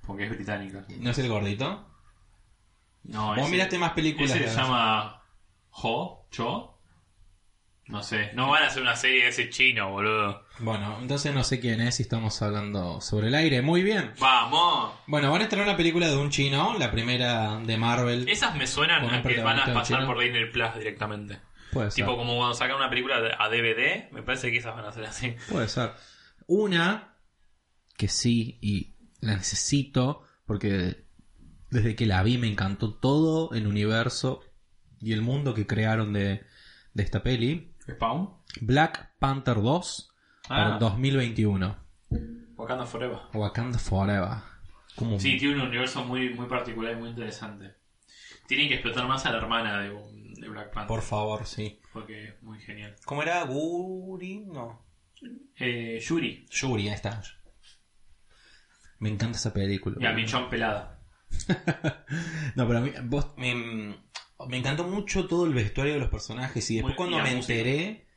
[0.07, 0.83] Porque es británica.
[0.99, 1.87] ¿no es el gordito?
[3.03, 5.21] No, Vos ese- miraste más películas Ese de se llama
[5.71, 6.71] Ho, Cho.
[7.87, 8.31] No sé.
[8.33, 10.43] No van a hacer una serie de ese chino, boludo.
[10.57, 13.61] Bueno, entonces no sé quién es y estamos hablando sobre el aire.
[13.61, 14.11] Muy bien.
[14.19, 14.95] ¡Vamos!
[15.05, 18.27] Bueno, van a estrenar una película de un chino, la primera de Marvel.
[18.27, 20.07] Esas me suenan Con un a que van a protagonista pasar chino.
[20.07, 21.39] por Disney Plus directamente.
[21.71, 22.05] Puede ser.
[22.05, 24.91] Tipo como cuando sacan una película de- a DVD, me parece que esas van a
[24.91, 25.35] ser así.
[25.51, 25.91] Puede ser.
[26.47, 27.13] Una
[27.97, 31.03] que sí y la necesito porque
[31.71, 34.41] desde que la vi me encantó todo el universo
[35.01, 36.43] y el mundo que crearon de,
[36.93, 37.73] de esta peli.
[37.89, 38.29] Spawn.
[38.61, 40.11] Black Panther 2
[40.47, 40.73] para Ah.
[40.73, 41.77] el 2021.
[42.55, 43.17] Wakanda Forever.
[43.33, 44.37] Wakanda Forever.
[44.95, 47.75] Como Sí, tiene un universo muy, muy particular y muy interesante.
[48.47, 50.87] Tienen que explotar más a la hermana de, de Black Panther.
[50.87, 51.79] Por favor, sí.
[51.91, 52.95] Porque es muy genial.
[53.05, 53.43] ¿Cómo era?
[53.43, 54.45] Guri?
[54.45, 54.85] No.
[55.57, 56.45] Eh, Yuri.
[56.49, 57.21] Yuri, ahí está.
[58.99, 59.97] Me encanta esa película.
[59.99, 60.99] Y a Michón pelada.
[62.55, 63.53] No, pero a mí, vos, me,
[64.47, 67.35] me encantó mucho todo el vestuario de los personajes y después Muy- cuando y me
[67.35, 67.53] música.
[67.53, 68.07] enteré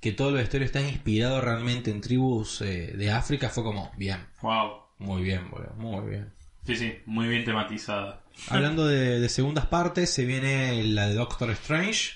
[0.00, 4.26] que todo el vestuario está inspirado realmente en tribus eh, de África fue como, bien,
[4.42, 4.82] Wow.
[4.98, 6.32] muy bien, boludo, muy bien.
[6.66, 8.22] Sí, sí, muy bien tematizada.
[8.48, 12.12] Hablando de, de segundas partes, se viene la de Doctor Strange.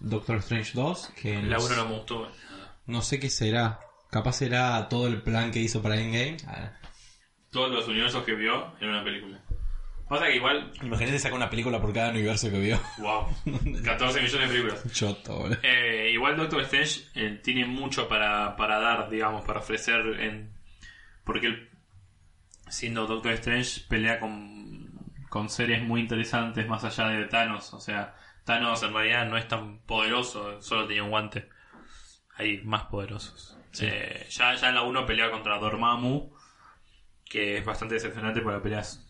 [0.00, 2.32] Doctor Strange 2, que El no, laburo no me gustó.
[2.86, 3.80] no sé qué será.
[4.10, 6.36] Capaz será todo el plan que hizo para Endgame.
[6.46, 6.72] Ah,
[7.50, 9.40] Todos los universos que vio en una película.
[10.08, 12.80] Pasa que igual, Imagínate sacar una película por cada universo que vio.
[12.98, 13.26] wow,
[13.84, 14.92] 14 millones de películas.
[14.92, 15.58] Choto, boludo.
[15.62, 20.52] Eh, igual Doctor Strange eh, tiene mucho para, para dar, digamos, para ofrecer en...
[21.22, 21.70] Porque él,
[22.68, 24.90] siendo Doctor Strange, pelea con,
[25.28, 27.72] Con series muy interesantes más allá de Thanos.
[27.72, 31.48] O sea, Thanos en realidad no es tan poderoso, solo tenía un guante.
[32.34, 33.56] Hay más poderosos.
[33.80, 36.32] Eh, ya, ya en la 1 pelea contra Dormammu,
[37.30, 39.08] que es bastante decepcionante porque la pelea es,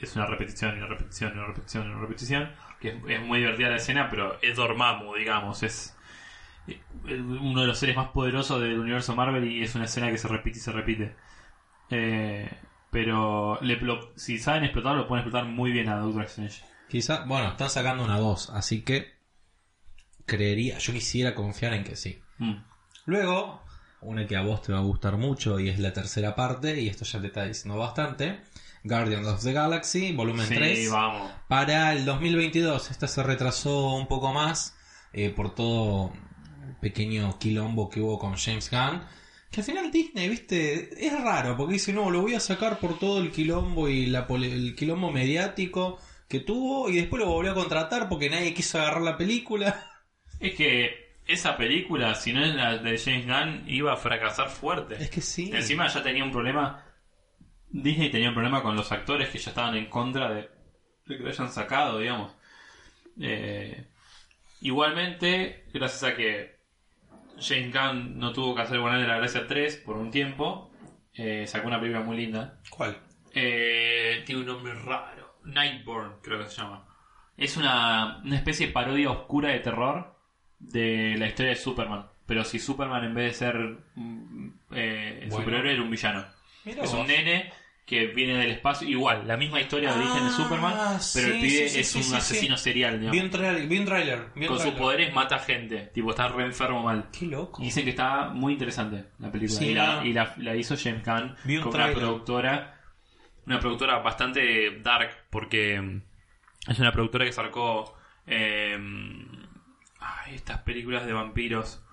[0.00, 2.52] es una repetición y una repetición y una repetición y una repetición.
[2.80, 5.64] Que es, es muy divertida la escena, pero es Dormammu, digamos.
[5.64, 5.96] Es
[6.68, 10.18] eh, uno de los seres más poderosos del universo Marvel y es una escena que
[10.18, 11.16] se repite y se repite.
[11.90, 12.48] Eh,
[12.90, 13.78] pero le
[14.14, 16.62] si saben explotar, lo pueden explotar muy bien a Doctor Strange.
[16.88, 19.14] Quizá, bueno, están sacando una 2, así que
[20.26, 22.22] creería, yo quisiera confiar en que sí.
[22.38, 22.62] Mm.
[23.06, 23.64] Luego,
[24.02, 26.88] una que a vos te va a gustar mucho y es la tercera parte, y
[26.88, 28.40] esto ya te está diciendo bastante,
[28.84, 31.30] Guardians of the Galaxy, volumen Sí, 3, vamos.
[31.48, 32.90] para el 2022.
[32.90, 34.74] Esta se retrasó un poco más
[35.12, 36.12] eh, por todo
[36.66, 39.02] el pequeño quilombo que hubo con James Gunn.
[39.50, 42.98] Que al final Disney, viste, es raro, porque dice, no, lo voy a sacar por
[42.98, 47.54] todo el quilombo y la el quilombo mediático que tuvo, y después lo volvió a
[47.54, 49.88] contratar porque nadie quiso agarrar la película.
[50.40, 51.01] Es que
[51.32, 54.96] esa película, si no es la de James Gunn, iba a fracasar fuerte.
[55.02, 55.50] Es que sí.
[55.52, 56.84] Encima ya tenía un problema.
[57.68, 60.50] Disney tenía un problema con los actores que ya estaban en contra de,
[61.06, 62.34] de que lo hayan sacado, digamos.
[63.20, 63.86] Eh,
[64.60, 66.60] igualmente, gracias a que
[67.40, 70.70] James Gunn no tuvo que hacer Guardianes de la Gracia 3 por un tiempo,
[71.14, 72.60] eh, sacó una película muy linda.
[72.70, 72.98] ¿Cuál?
[73.34, 75.38] Eh, tiene un nombre raro.
[75.44, 76.86] Nightborn, creo que se llama.
[77.36, 80.11] Es una, una especie de parodia oscura de terror
[80.62, 82.06] de la historia de Superman.
[82.26, 83.56] Pero si Superman en vez de ser
[83.94, 85.36] mm, eh, Bueno.
[85.36, 86.24] superhéroe era un villano.
[86.64, 87.00] Mira es vos.
[87.00, 87.52] un nene
[87.84, 88.88] que viene del espacio.
[88.88, 90.72] Igual, la misma historia de origen de Ah, Superman.
[91.14, 93.20] Pero el sí, pibe sí, sí, es sí, un sí, asesino serial, digamos.
[93.22, 94.26] Un trailer, vi un trailer.
[94.46, 95.90] Con sus poderes mata gente.
[95.92, 97.08] Tipo, está re enfermo mal.
[97.18, 97.60] Qué loco.
[97.60, 99.58] Y dicen que está muy interesante la película.
[99.58, 100.04] Sí, y la, no.
[100.06, 101.02] y la- la hizo James
[101.44, 102.78] Vi un con una productora.
[103.46, 105.10] Una productora bastante dark.
[105.28, 106.02] Porque mm,
[106.70, 107.98] es una productora que sacó.
[108.26, 108.78] eh,
[110.34, 111.84] estas películas de vampiros.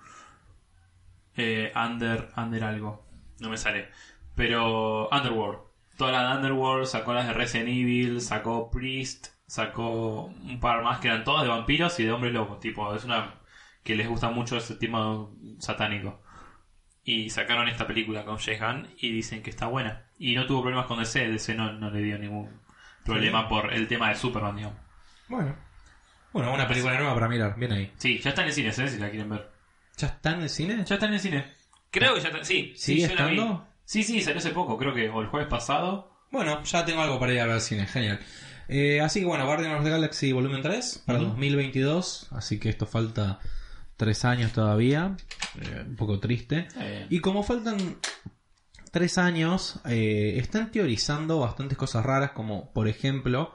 [1.36, 3.06] Eh, under, under algo.
[3.40, 3.88] No me sale.
[4.34, 5.60] Pero Underworld.
[5.96, 10.98] Toda la de Underworld, sacó las de Resident Evil, sacó Priest, sacó un par más
[10.98, 12.58] que eran todas de vampiros y de hombres locos.
[12.60, 13.34] Tipo, es una
[13.82, 15.26] que les gusta mucho ese tema
[15.58, 16.22] satánico.
[17.02, 20.06] Y sacaron esta película con James Gunn y dicen que está buena.
[20.18, 22.60] Y no tuvo problemas con DC, DC no, no le dio ningún
[23.04, 24.78] problema por el tema de Superman, digamos.
[25.28, 25.69] Bueno.
[26.32, 27.56] Bueno, una película nueva para mirar.
[27.58, 27.92] Bien ahí.
[27.96, 28.88] Sí, ya está en el cine, ¿eh?
[28.88, 29.50] si la quieren ver.
[29.96, 30.84] ¿Ya está en el cine?
[30.86, 31.44] Ya está en el cine.
[31.90, 32.44] Creo que ya está.
[32.44, 33.36] Sí, ¿Sigue sí, yo la vi.
[33.36, 33.66] estando?
[33.84, 36.10] Sí, sí, salió hace poco, creo que o el jueves pasado.
[36.30, 37.86] Bueno, ya tengo algo para ir a ver al cine.
[37.86, 38.20] Genial.
[38.68, 42.28] Eh, así que bueno, Guardians of the Galaxy volumen 3 para 2022.
[42.30, 43.40] Así que esto falta
[43.96, 45.16] tres años todavía.
[45.60, 46.68] Eh, un poco triste.
[47.08, 47.96] Y como faltan
[48.92, 53.52] tres años, eh, están teorizando bastantes cosas raras, como por ejemplo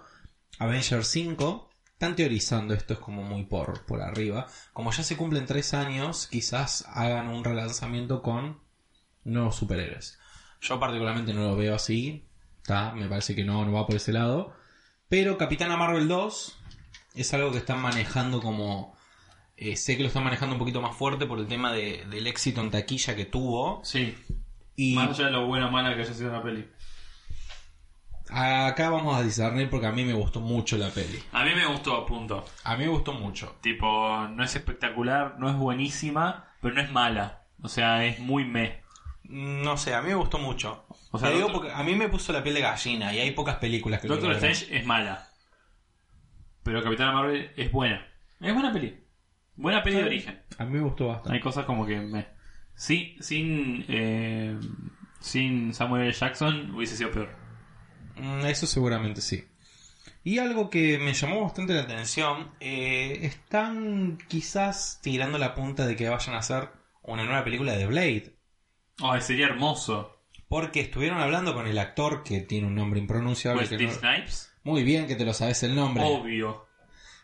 [0.60, 1.70] Avengers 5.
[1.96, 4.48] Están teorizando, esto es como muy por, por arriba.
[4.74, 8.60] Como ya se cumplen tres años, quizás hagan un relanzamiento con
[9.24, 10.20] nuevos superhéroes.
[10.62, 12.26] Yo particularmente no lo veo así.
[12.64, 12.92] ¿tá?
[12.94, 14.54] Me parece que no, no va por ese lado.
[15.08, 16.60] Pero Capitana Marvel 2
[17.14, 18.96] es algo que están manejando como...
[19.56, 22.28] eh, sé que lo están manejando un poquito más fuerte por el tema de- del
[22.28, 23.80] éxito en taquilla que tuvo.
[23.86, 24.18] sí,
[24.76, 26.68] Y más allá de lo buena o mala que haya sido la peli.
[28.30, 31.22] Acá vamos a discernir porque a mí me gustó mucho la peli.
[31.32, 32.46] A mí me gustó, punto.
[32.64, 33.56] A mí me gustó mucho.
[33.62, 37.44] Tipo, no es espectacular, no es buenísima, pero no es mala.
[37.62, 38.84] O sea, es muy me.
[39.24, 40.86] No sé, a mí me gustó mucho.
[41.12, 43.20] O sea, Te digo Doctor- porque a mí me puso la piel de gallina y
[43.20, 44.34] hay pocas películas que Doctor.
[44.34, 45.30] Strange es mala.
[46.64, 48.06] Pero Capitana Marvel es buena.
[48.40, 49.00] Es buena peli.
[49.56, 50.42] Buena peli de origen.
[50.58, 51.34] A mí me gustó bastante.
[51.34, 52.28] Hay cosas como que me.
[52.76, 53.86] Sí, sin.
[53.88, 54.60] eh,
[55.20, 56.12] sin Samuel L.
[56.14, 57.30] Jackson hubiese sido peor.
[58.18, 59.46] Mm, Eso seguramente sí.
[60.24, 65.96] Y algo que me llamó bastante la atención, eh, están quizás tirando la punta de
[65.96, 66.70] que vayan a hacer
[67.04, 68.36] una nueva película de Blade.
[69.00, 70.12] Ay, sería hermoso.
[70.48, 73.62] Porque estuvieron hablando con el actor que tiene un nombre impronunciable.
[73.64, 74.52] Wesley no- Snipes.
[74.64, 76.04] Muy bien que te lo sabes el nombre.
[76.06, 76.65] Obvio.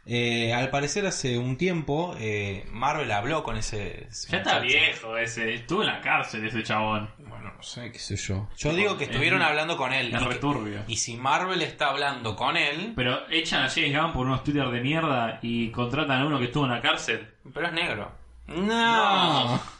[0.05, 4.07] Eh, al parecer hace un tiempo eh, Marvel habló con ese...
[4.09, 4.67] ese Ya está muchacho.
[4.67, 5.53] viejo ese.
[5.53, 7.09] Estuvo en la cárcel ese chabón.
[7.19, 8.49] Bueno, no sé, qué sé yo.
[8.57, 10.07] Yo digo que estuvieron Es- hablando con él.
[10.13, 10.83] Es y que- returbio.
[10.87, 12.93] Y si Marvel está hablando con él...
[12.95, 16.45] Pero echan a James Gunn por unos Twitter de mierda y contratan a uno que
[16.45, 17.27] estuvo en la cárcel.
[17.53, 18.11] Pero es negro.
[18.47, 19.61] No.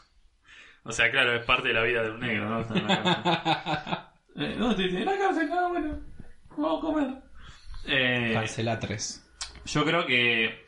[0.83, 2.61] O sea, claro, es parte de la vida de un negro, ¿no?
[2.61, 4.03] Estar en la cárcel.
[4.35, 5.99] Eh, no, estoy en la cárcel, no, bueno.
[6.57, 7.07] Vamos a comer.
[7.85, 9.30] Eh, Cancela 3.
[9.73, 10.65] Yo creo que,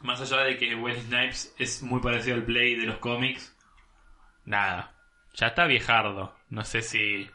[0.00, 3.54] más allá de que Wesley Snipes es muy parecido al Blade de los cómics,
[4.44, 4.94] nada.
[5.34, 6.34] Ya está viejardo.
[6.50, 7.30] No sé si.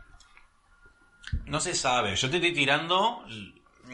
[1.45, 2.15] No se sabe.
[2.15, 3.23] Yo te estoy tirando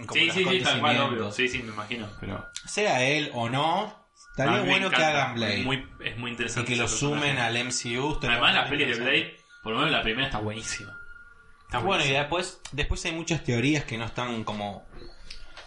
[0.08, 1.32] como Sí, sí, sí, tal cual, obvio.
[1.32, 2.08] Sí, sí, me imagino.
[2.20, 3.94] Pero Sea él o no,
[4.32, 5.60] estaría bueno que hagan Blade.
[5.60, 6.72] Es muy, es muy Y interesante.
[6.72, 7.60] que lo sumen personaje.
[7.60, 8.20] al MCU.
[8.24, 9.00] Además, la muy peli de.
[9.00, 10.98] Blade, por lo menos la primera está buenísima.
[11.66, 14.88] Está Bueno, y después, después hay muchas teorías que no están como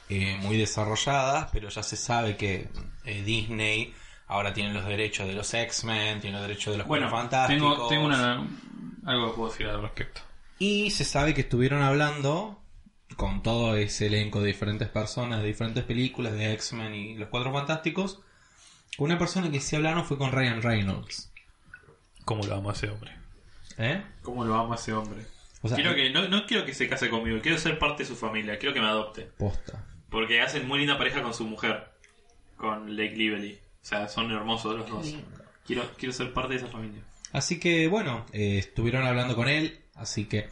[0.09, 2.69] eh, muy desarrolladas, pero ya se sabe que
[3.05, 3.95] eh, Disney
[4.27, 7.75] ahora tiene los derechos de los X-Men, tiene los derechos de los Bueno, Cuatro Fantásticos.
[7.75, 8.47] tengo, tengo una,
[9.05, 10.23] algo que puedo decir al respecto.
[10.59, 12.63] Y se sabe que estuvieron hablando
[13.17, 17.53] con todo ese elenco de diferentes personas, de diferentes películas, de X-Men y los Cuatro
[17.53, 18.21] Fantásticos.
[18.99, 21.33] Una persona que sí hablaron fue con Ryan Reynolds.
[22.25, 23.13] ¿Cómo lo amo a ese hombre?
[23.79, 24.03] ¿Eh?
[24.23, 25.27] ¿Cómo lo amo a ese hombre?
[25.63, 28.09] O sea, quiero que, no, no quiero que se case conmigo, quiero ser parte de
[28.09, 29.23] su familia, quiero que me adopte.
[29.39, 29.87] posta.
[30.13, 31.89] Porque hacen muy linda pareja con su mujer,
[32.57, 33.55] con Lake Lively.
[33.55, 35.15] O sea, son hermosos los dos.
[35.67, 37.03] Quiero, quiero ser parte de esa familia.
[37.33, 39.81] Así que bueno, eh, estuvieron hablando con él.
[39.97, 40.49] Así que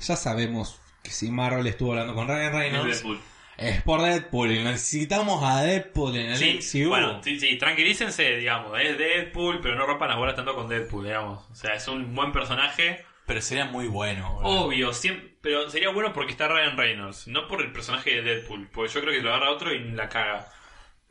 [0.00, 3.20] ya sabemos que si Marvel estuvo hablando con Ryan Es Reynolds, Deadpool.
[3.58, 4.50] es por Deadpool.
[4.52, 6.88] Y necesitamos a Deadpool en el Sí, MCU.
[6.88, 8.78] bueno, sí, sí, tranquilícense, digamos.
[8.80, 11.44] Es Deadpool, pero no rompan las bolas tanto con Deadpool, digamos.
[11.50, 13.04] O sea, es un buen personaje.
[13.32, 14.36] Pero sería muy bueno.
[14.42, 18.68] Obvio, siempre, pero sería bueno porque está Ryan Reynolds, no por el personaje de Deadpool.
[18.70, 20.52] Porque yo creo que lo agarra otro y la caga.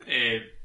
[0.06, 0.60] Eh,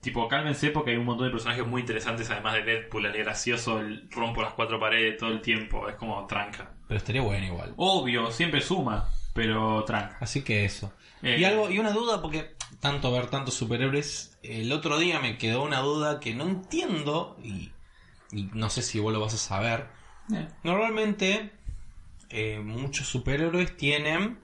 [0.00, 3.06] tipo, cálmense porque hay un montón de personajes muy interesantes además de Deadpool.
[3.06, 5.88] El gracioso, el rompo las cuatro paredes todo el tiempo.
[5.88, 6.70] Es como tranca.
[6.86, 7.74] Pero estaría bueno igual.
[7.76, 10.16] Obvio, siempre suma, pero tranca.
[10.20, 10.92] Así que eso.
[11.24, 15.38] Eh, Y algo, y una duda, porque tanto ver tantos superhéroes, el otro día me
[15.38, 17.72] quedó una duda que no entiendo, y,
[18.30, 20.03] y no sé si vos lo vas a saber.
[20.62, 21.52] Normalmente,
[22.30, 24.38] eh, muchos superhéroes tienen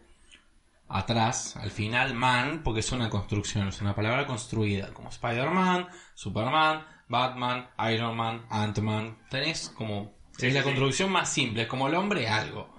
[0.88, 6.84] atrás, al final, man, porque es una construcción, es una palabra construida, como Spider-Man, Superman,
[7.08, 9.18] Batman, Iron Man, Ant-Man.
[9.30, 10.14] Tenés como.
[10.36, 10.66] Sí, es la sí.
[10.66, 12.74] construcción más simple, es como el hombre algo.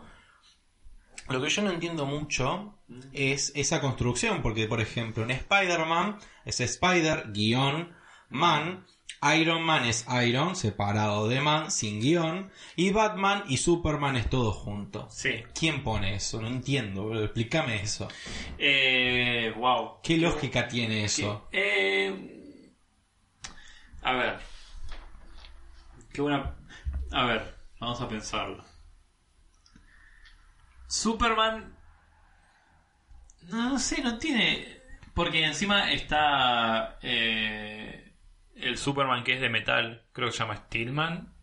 [1.30, 2.80] Lo que yo no entiendo mucho
[3.14, 7.96] es esa construcción, porque por ejemplo en Spider-Man es Spider-Man,
[9.38, 14.52] Iron Man es Iron, separado de Man, sin guion, y Batman y Superman es todo
[14.52, 15.08] junto.
[15.12, 15.44] Sí.
[15.54, 16.42] ¿Quién pone eso?
[16.42, 18.08] No entiendo, boludo, explícame eso.
[18.58, 20.00] Eh, wow.
[20.02, 21.48] ¿Qué lógica tiene eso?
[21.52, 22.72] Eh,
[24.02, 24.40] a ver.
[26.12, 26.56] Qué buena.
[27.12, 28.64] A ver, vamos a pensarlo.
[30.88, 31.76] Superman.
[33.50, 34.80] No, no sé, no tiene.
[35.14, 36.98] Porque encima está.
[37.02, 38.11] eh,
[38.62, 40.06] el Superman que es de metal.
[40.14, 41.34] Creo que se llama Steelman.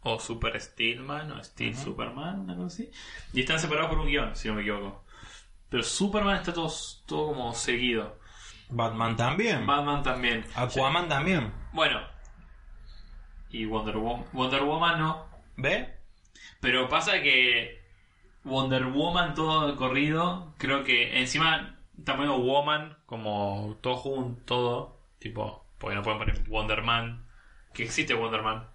[0.00, 1.32] O Super Steelman.
[1.32, 2.48] O Steel Superman.
[2.50, 2.90] Algo así.
[3.32, 5.04] Y están separados por un guion, si no me equivoco.
[5.68, 6.72] Pero Superman está todo,
[7.06, 8.18] todo como seguido.
[8.68, 9.66] Batman también.
[9.66, 10.44] Batman también.
[10.54, 11.52] Aquaman también.
[11.72, 12.00] Bueno.
[13.50, 14.26] Y Wonder Woman.
[14.32, 15.26] Wonder Woman no.
[15.56, 15.96] ¿Ve?
[16.60, 17.82] Pero pasa que
[18.44, 24.96] Wonder Woman todo corrido, creo que encima poniendo Woman como todo junto, todo.
[25.18, 27.26] Tipo, porque no pueden poner Wonder Man.
[27.72, 28.68] Que existe Wonder Man.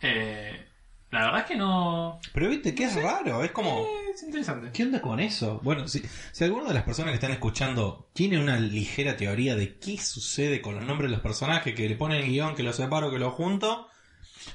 [0.00, 0.66] Eh,
[1.10, 2.20] la verdad es que no.
[2.32, 3.86] Pero viste que es raro, es como...
[4.14, 4.70] Es interesante.
[4.72, 5.60] ¿Qué onda con eso?
[5.62, 6.02] Bueno, si,
[6.32, 10.60] si alguna de las personas que están escuchando tiene una ligera teoría de qué sucede
[10.60, 13.18] con los nombres de los personajes, que le ponen el guion, que los separo, que
[13.18, 13.88] los junto,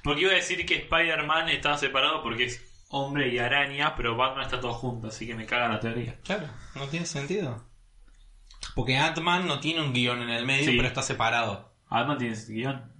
[0.03, 4.45] Porque iba a decir que Spider-Man estaba separado porque es hombre y araña, pero Batman
[4.45, 6.17] está todo junto, así que me caga la teoría.
[6.23, 7.65] claro, no tiene sentido.
[8.73, 10.75] Porque Ant-Man no tiene un guion en el medio, Sí.
[10.75, 11.73] pero está separado.
[11.89, 12.91] Batman tiene ese guion.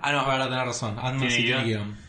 [0.00, 0.98] Ah, no, ahora tenés razón.
[0.98, 1.84] Ant-Man Tiene sí tiene guion.
[1.94, 2.06] guion.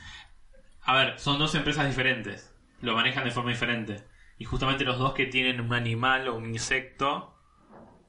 [0.83, 2.53] A ver, son dos empresas diferentes.
[2.81, 4.03] Lo manejan de forma diferente.
[4.37, 7.35] Y justamente los dos que tienen un animal o un insecto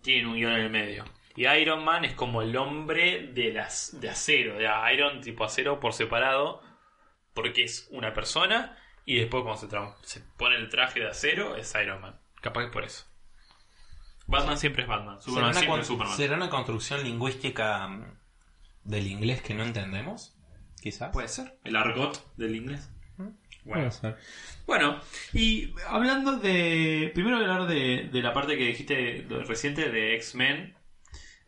[0.03, 1.05] tienen un guion en el medio.
[1.37, 5.79] Y Iron Man es como el hombre de las de acero, de Iron tipo acero
[5.81, 6.61] por separado,
[7.35, 9.61] porque es una persona y después cuando
[10.03, 12.19] se, se pone el traje de acero es Iron Man.
[12.41, 13.07] Capaz que por eso.
[14.29, 15.16] Batman siempre es Batman.
[15.20, 16.16] ¿Será Superman siempre con- es Superman.
[16.16, 18.05] será una construcción lingüística mm,
[18.85, 20.37] Del inglés que no entendemos,
[20.81, 21.11] quizás.
[21.12, 21.59] Puede ser.
[21.64, 22.91] El argot del inglés.
[23.16, 23.35] Bueno.
[23.64, 24.16] Puede ser.
[24.66, 25.01] Bueno,
[25.33, 27.11] y hablando de.
[27.14, 30.74] Primero hablar de, de la parte que dijiste reciente de X-Men.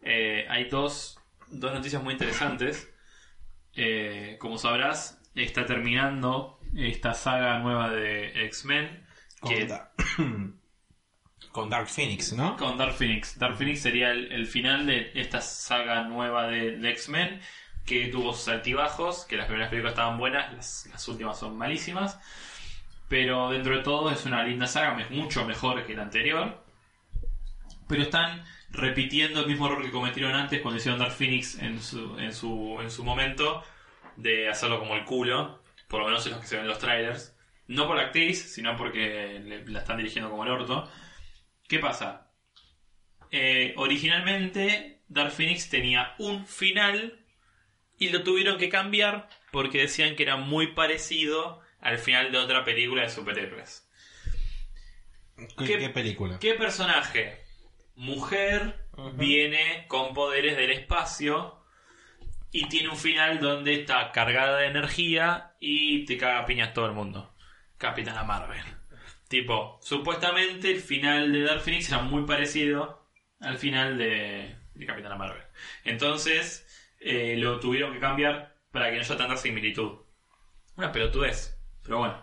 [0.03, 1.19] Eh, hay dos,
[1.49, 2.93] dos noticias muy interesantes.
[3.75, 9.07] Eh, como sabrás, está terminando esta saga nueva de X-Men.
[9.47, 9.69] Que-
[11.53, 12.57] con Dark Phoenix, ¿no?
[12.57, 13.39] Con Dark Phoenix.
[13.39, 17.41] Dark Phoenix sería el, final de esta saga nueva de, X-Men,
[17.85, 22.19] que tuvo sus altibajos, que las primeras películas estaban buenas, las, las últimas son malísimas.
[23.09, 26.63] Pero dentro de todo es una linda saga, es mucho mejor que la anterior.
[27.89, 32.17] Pero están repitiendo el mismo error que cometieron antes cuando hicieron Dark Phoenix en su,
[32.21, 33.65] en su, en su momento,
[34.17, 36.79] de hacerlo como el culo, por lo menos en los que se ven en los
[36.79, 37.37] trailers.
[37.67, 40.89] No por la actriz, sino porque la están dirigiendo como el orto.
[41.71, 42.27] ¿Qué pasa?
[43.31, 47.25] Eh, originalmente Dark Phoenix tenía un final
[47.97, 52.65] y lo tuvieron que cambiar porque decían que era muy parecido al final de otra
[52.65, 53.89] película de superhéroes.
[55.57, 56.41] ¿Qué, ¿Qué- película?
[56.41, 57.39] ¿Qué personaje?
[57.95, 61.63] Mujer viene con poderes del espacio
[62.51, 66.93] y tiene un final donde está cargada de energía y te caga piñas todo el
[66.95, 67.33] mundo.
[67.79, 68.65] Capitana Marvel.
[69.31, 73.07] Tipo, supuestamente el final de Dark Phoenix era muy parecido
[73.39, 75.45] al final de, de Capitana Marvel.
[75.85, 76.67] Entonces,
[76.99, 80.01] eh, lo tuvieron que cambiar para que no haya tanta similitud.
[80.75, 82.21] Una pelotudez, pero bueno.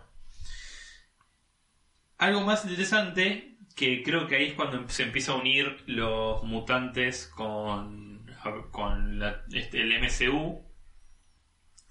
[2.17, 7.27] Algo más interesante, que creo que ahí es cuando se empieza a unir los mutantes
[7.27, 8.29] con,
[8.69, 10.61] con este, el MCU,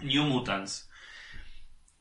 [0.00, 0.85] New Mutants.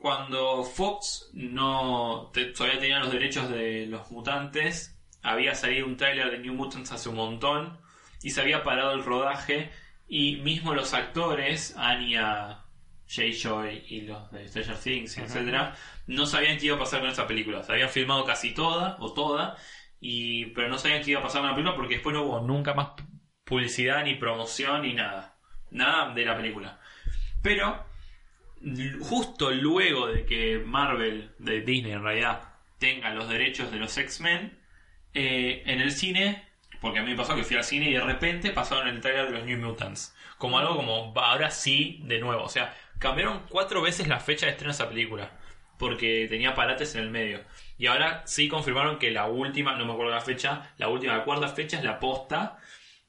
[0.06, 6.30] Cuando Fox no te- todavía tenía los derechos de los mutantes, había salido un tráiler
[6.30, 7.80] de New Mutants hace un montón
[8.22, 9.72] y se había parado el rodaje
[10.08, 12.66] y mismo los actores, Anya,
[13.08, 15.76] Jay Joy y los de Stranger Things, etcétera,
[16.06, 17.64] no sabían qué iba a pasar con esa película.
[17.64, 19.58] Se habían filmado casi toda o toda,
[20.00, 22.42] y, pero no sabían qué iba a pasar con la película porque después no hubo
[22.42, 22.90] nunca más
[23.44, 25.40] publicidad ni promoción ni nada.
[25.72, 26.80] Nada de la película.
[27.42, 27.84] Pero
[29.02, 32.42] justo luego de que Marvel, de Disney en realidad,
[32.80, 34.58] tenga los derechos de los X-Men,
[35.14, 36.44] eh, en el cine,
[36.82, 39.28] porque a mí me pasó que fui al cine y de repente pasaron el trailer
[39.28, 40.16] de los New Mutants.
[40.38, 42.44] Como algo como, "Va, ahora sí, de nuevo.
[42.44, 45.32] O sea, cambiaron cuatro veces la fecha de estreno de esa película.
[45.80, 47.42] Porque tenía parates en el medio.
[47.78, 51.24] Y ahora sí confirmaron que la última, no me acuerdo la fecha, la última, la
[51.24, 52.58] cuarta fecha es la posta.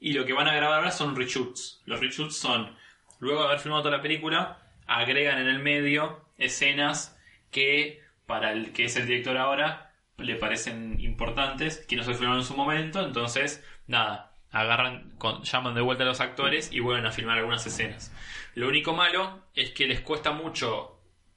[0.01, 1.83] Y lo que van a grabar ahora son reshoots.
[1.87, 2.77] Los reshoots son,
[3.21, 7.19] luego de haber filmado toda la película, agregan en el medio escenas
[7.51, 12.39] que para el que es el director ahora le parecen importantes, que no se filmaron
[12.39, 17.05] en su momento, entonces nada, agarran, con- llaman de vuelta a los actores y vuelven
[17.07, 18.13] a filmar algunas escenas.
[18.55, 20.93] Lo único malo es que les cuesta mucho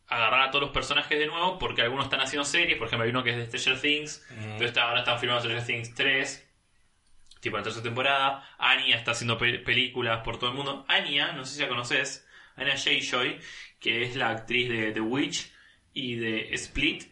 [0.07, 3.09] agarrar a todos los personajes de nuevo porque algunos están haciendo series, por ejemplo hay
[3.11, 6.49] uno que es de Stranger Things, entonces está- ahora están filmando Stranger Things 3,
[7.41, 11.45] tipo la tercera temporada, Anya está haciendo pe- películas por todo el mundo, Anya, no
[11.45, 12.27] sé si la conoces,
[12.61, 13.39] Anya Joy,
[13.79, 15.51] que es la actriz de The Witch
[15.93, 17.03] y de Split,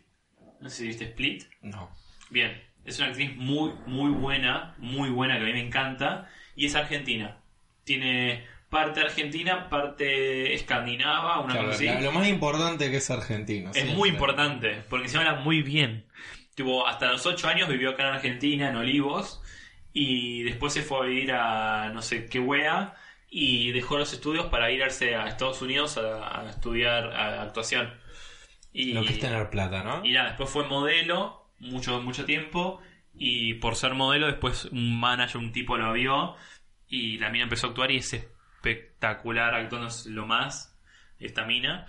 [0.60, 1.90] no sé si viste Split, No.
[2.30, 6.66] Bien, es una actriz muy, muy buena, muy buena, que a mí me encanta, y
[6.66, 7.42] es argentina.
[7.84, 12.04] Tiene parte argentina, parte escandinava, una Claro, cosa así.
[12.04, 13.72] lo más importante que es argentino.
[13.72, 16.06] Es sí, muy importante, porque se habla muy bien.
[16.56, 19.42] Tipo, hasta los 8 años vivió acá en Argentina, en Olivos,
[19.94, 22.94] y después se fue a vivir a no sé qué wea,
[23.30, 27.94] y dejó los estudios para irse a Estados Unidos a, a estudiar a- actuación.
[28.72, 30.06] Y, Lo que es tener plata, ¿no?
[30.06, 32.82] y nada, después fue modelo mucho, mucho tiempo.
[33.20, 36.36] Y por ser modelo, después un manager, un tipo lo vio.
[36.88, 40.78] Y la mina empezó a actuar y es espectacular actuando es lo más.
[41.20, 41.88] Esta mina.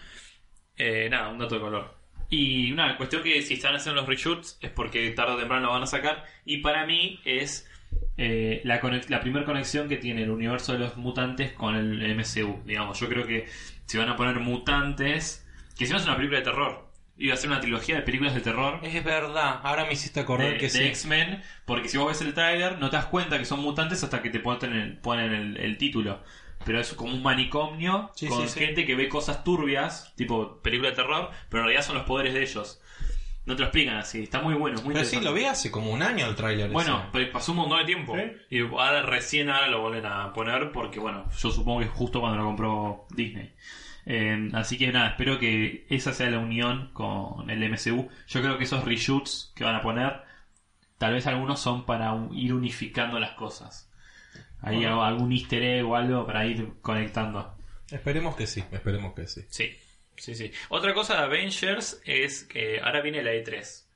[0.76, 1.98] Eh, nada, un dato de color.
[2.30, 5.72] Y una cuestión que si están haciendo los reshoots es porque tarde o temprano lo
[5.72, 6.24] van a sacar.
[6.46, 7.67] Y para mí es
[8.16, 8.80] eh, la,
[9.20, 12.62] primera conexión que tiene el universo de los mutantes con el MCU.
[12.64, 13.46] Digamos, yo creo que
[13.86, 17.36] si van a poner mutantes, que si no es una película de terror, iba a
[17.36, 20.66] ser una trilogía de películas de terror Es verdad, ahora me hiciste acordar de, que
[20.66, 20.82] de sí.
[20.84, 24.22] X-Men, porque si vos ves el tráiler no te das cuenta que son mutantes hasta
[24.22, 26.22] que te ponen el, ponen el, el título.
[26.64, 28.58] Pero es como un manicomio Sí, con sí.
[28.58, 32.34] gente que ve cosas turbias, tipo película de terror, pero en realidad son los poderes
[32.34, 32.80] de ellos.
[33.48, 35.90] No te lo explican así, está muy bueno, muy Pero sí, lo vi hace como
[35.90, 36.70] un año el tráiler.
[36.70, 37.08] Bueno, ese.
[37.12, 38.14] pero pasó un montón de tiempo.
[38.50, 42.20] Y ahora recién ahora lo vuelven a poner porque, bueno, yo supongo que es justo
[42.20, 43.54] cuando lo compró Disney.
[44.06, 48.08] Eh, así que nada, espero que esa sea la unión con el MCU.
[48.28, 50.22] Yo creo que esos reshoots que van a poner,
[50.98, 53.90] tal vez algunos son para un- ir unificando las cosas.
[54.60, 57.54] Hago algún easter egg o algo para ir conectando.
[57.90, 59.42] Esperemos que sí, esperemos que sí.
[59.48, 59.76] Sí,
[60.18, 60.52] sí, sí.
[60.68, 63.88] Otra cosa de Avengers es que ahora viene la E3.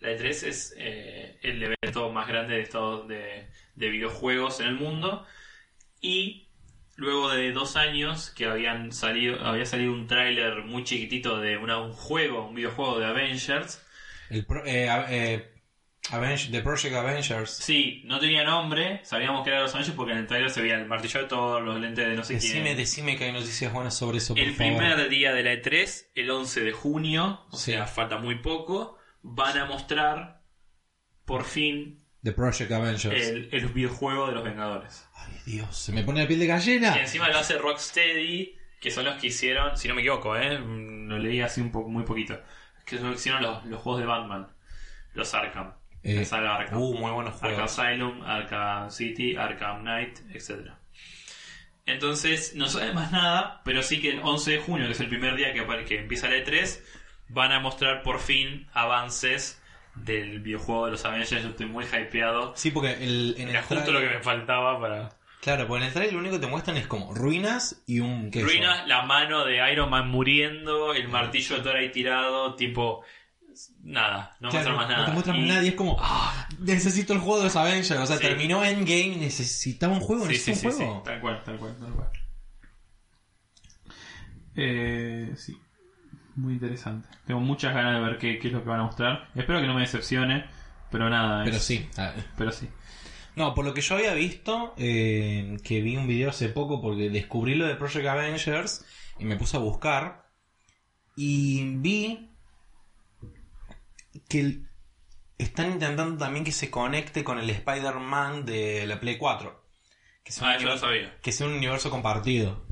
[0.00, 4.74] La E3 es eh, el evento más grande de, todo, de, de videojuegos en el
[4.74, 5.26] mundo.
[6.00, 6.48] Y
[6.96, 11.78] luego de dos años que habían salido, había salido un tráiler muy chiquitito de una-
[11.80, 13.82] un juego, un videojuego de Avengers.
[14.30, 15.48] Eh, eh,
[16.10, 17.50] Avenge- The Project Avengers.
[17.50, 20.74] Sí, no tenía nombre, sabíamos que era los Avengers porque en el tráiler se veía
[20.76, 22.76] el martillo de Thor, los lentes de no sé Decime, quién.
[22.76, 24.76] decime que hay noticias buenas sobre eso, por El favor.
[24.78, 27.72] primer día de la E3, el 11 de junio, o Sí.
[27.72, 30.42] sea, falta muy poco, van a mostrar
[31.24, 33.28] por fin The Project Avengers.
[33.28, 35.08] el, el videojuego de los Vengadores.
[35.14, 36.92] Ay, Dios, se me pone la piel de gallina.
[36.94, 40.58] Que encima lo hace Rocksteady, que son los que hicieron, si no me equivoco, ¿eh?
[40.58, 42.40] Mm, lo leí así un poco, muy poquito,
[42.84, 44.48] que son los que hicieron los, los juegos de Batman,
[45.14, 45.74] los Arkham.
[46.02, 46.80] Eh, saga Arkham.
[46.80, 47.78] Uh, muy buenos Arkham juegos.
[47.78, 50.72] Asylum, Arkham City, Arkham Knight, etc.
[51.86, 55.08] Entonces, no sabe más nada, pero sí que el 11 de junio, que es el
[55.08, 56.80] primer día que, empieza la E3,
[57.28, 59.60] van a mostrar por fin avances
[59.94, 61.42] del videojuego de los Avengers.
[61.42, 62.54] Yo estoy muy hypeado.
[62.56, 65.10] Sí, porque el, en Era el justo lo que me faltaba para...
[65.40, 68.30] Claro, porque en el trailer lo único que te muestran es como ruinas y un
[68.30, 68.46] queso.
[68.46, 73.02] Ruinas, la mano de Iron Man muriendo, el martillo de Thor ahí tirado, tipo...
[73.82, 74.98] Nada, no Claro, muestran más nada.
[75.00, 77.56] No te muestran Y- más nada y es como, "Ah, necesito el juego de los
[77.56, 77.90] Avengers.
[77.92, 78.22] O sea, Sí.
[78.22, 81.02] terminó Endgame, necesitaba un juego, Sí, sí, necesito sí, un juego.
[81.02, 82.08] Tal cual, tal cual, tal cual.
[84.56, 85.56] Eh, sí.
[86.36, 87.08] Muy interesante.
[87.26, 89.28] Tengo muchas ganas de ver qué, qué es lo que van a mostrar.
[89.34, 90.44] Espero que no me decepcione,
[90.90, 91.44] pero nada.
[91.44, 91.88] Pero es- sí.
[92.36, 92.68] Pero sí.
[93.36, 97.10] No, por lo que yo había visto, eh, que vi un video hace poco porque
[97.10, 98.84] descubrí lo de Project Avengers
[99.18, 100.26] y me puse a buscar
[101.16, 102.29] y vi
[104.28, 104.60] que
[105.38, 109.64] están intentando también que se conecte con el Spider-Man de la Play 4.
[110.24, 111.20] Que sea, Ah, un yo lo universo, sabía.
[111.22, 112.66] que sea un universo compartido.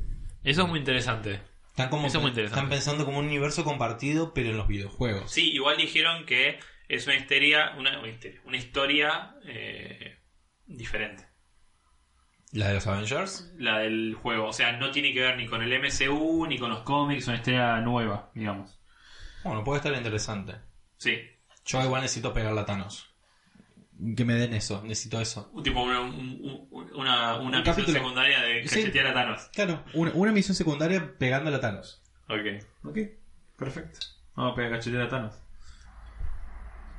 [0.44, 1.40] Eso es muy interesante.
[1.70, 2.58] Están, como, Eso es muy interesante.
[2.60, 5.30] están pensando como un universo compartido, pero en los videojuegos.
[5.30, 6.58] Sí, igual dijeron que
[6.88, 10.18] es una histeria, una, una histeria, una historia eh,
[10.66, 11.26] diferente.
[12.52, 13.52] La de los Avengers.
[13.58, 14.46] La del juego.
[14.48, 17.22] O sea, no tiene que ver ni con el MCU ni con los cómics.
[17.24, 18.80] Es una historia nueva, digamos.
[19.44, 20.54] Bueno, puede estar interesante.
[20.98, 21.18] Sí.
[21.64, 23.06] Yo igual necesito pegarle a Thanos.
[24.16, 25.50] Que me den eso, necesito eso.
[25.64, 27.98] Tipo, una, un- un- una, una Un misión capítulo.
[27.98, 28.80] secundaria de Sí.
[28.80, 29.50] cachetear a Thanos.
[29.52, 32.00] Claro, una, una misión secundaria pegándole a Thanos.
[32.28, 32.64] Ok.
[32.84, 32.98] Ok,
[33.56, 33.98] perfecto.
[34.36, 35.34] Vamos a pegar cachetera a Thanos.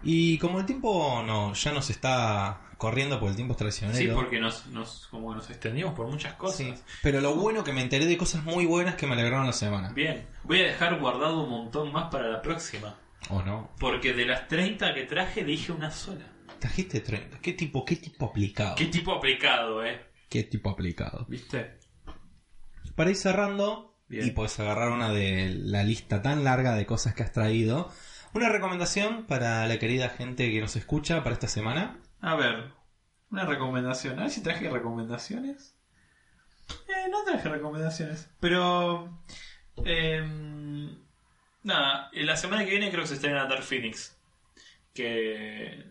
[0.04, 3.98] Y como el tiempo no, ya nos está corriendo porque el tiempo es traicionero.
[3.98, 6.58] Sí, porque nos, nos, como nos extendimos por muchas cosas.
[6.58, 6.74] Sí.
[7.04, 9.90] Pero lo bueno que me enteré de cosas muy buenas que me alegraron la semana.
[9.94, 10.26] Bien.
[10.44, 12.96] Voy a dejar guardado un montón más para la próxima.
[13.30, 13.70] ¿O no?
[13.80, 16.26] Porque de las 30 que traje, dije una sola.
[16.60, 17.40] Trajiste 30.
[17.40, 18.76] ¿Qué tipo, qué tipo aplicado?
[18.76, 20.02] Qué tipo aplicado, eh.
[20.30, 21.26] ¿Qué tipo aplicado?
[21.30, 21.80] ¿Viste?
[22.96, 24.28] Para ir cerrando, Bien.
[24.28, 27.92] y puedes agarrar una de la lista tan larga de cosas que has traído,
[28.34, 32.00] una recomendación para la querida gente que nos escucha para esta semana.
[32.20, 32.74] A ver,
[33.32, 34.20] una recomendación.
[34.20, 35.76] A ver si traje recomendaciones.
[36.88, 38.30] Eh, no traje recomendaciones.
[38.40, 39.24] Pero.
[39.86, 40.22] Eh,
[41.64, 44.18] nada, en la semana que viene creo que se estrena Dark Phoenix.
[44.94, 45.86] Que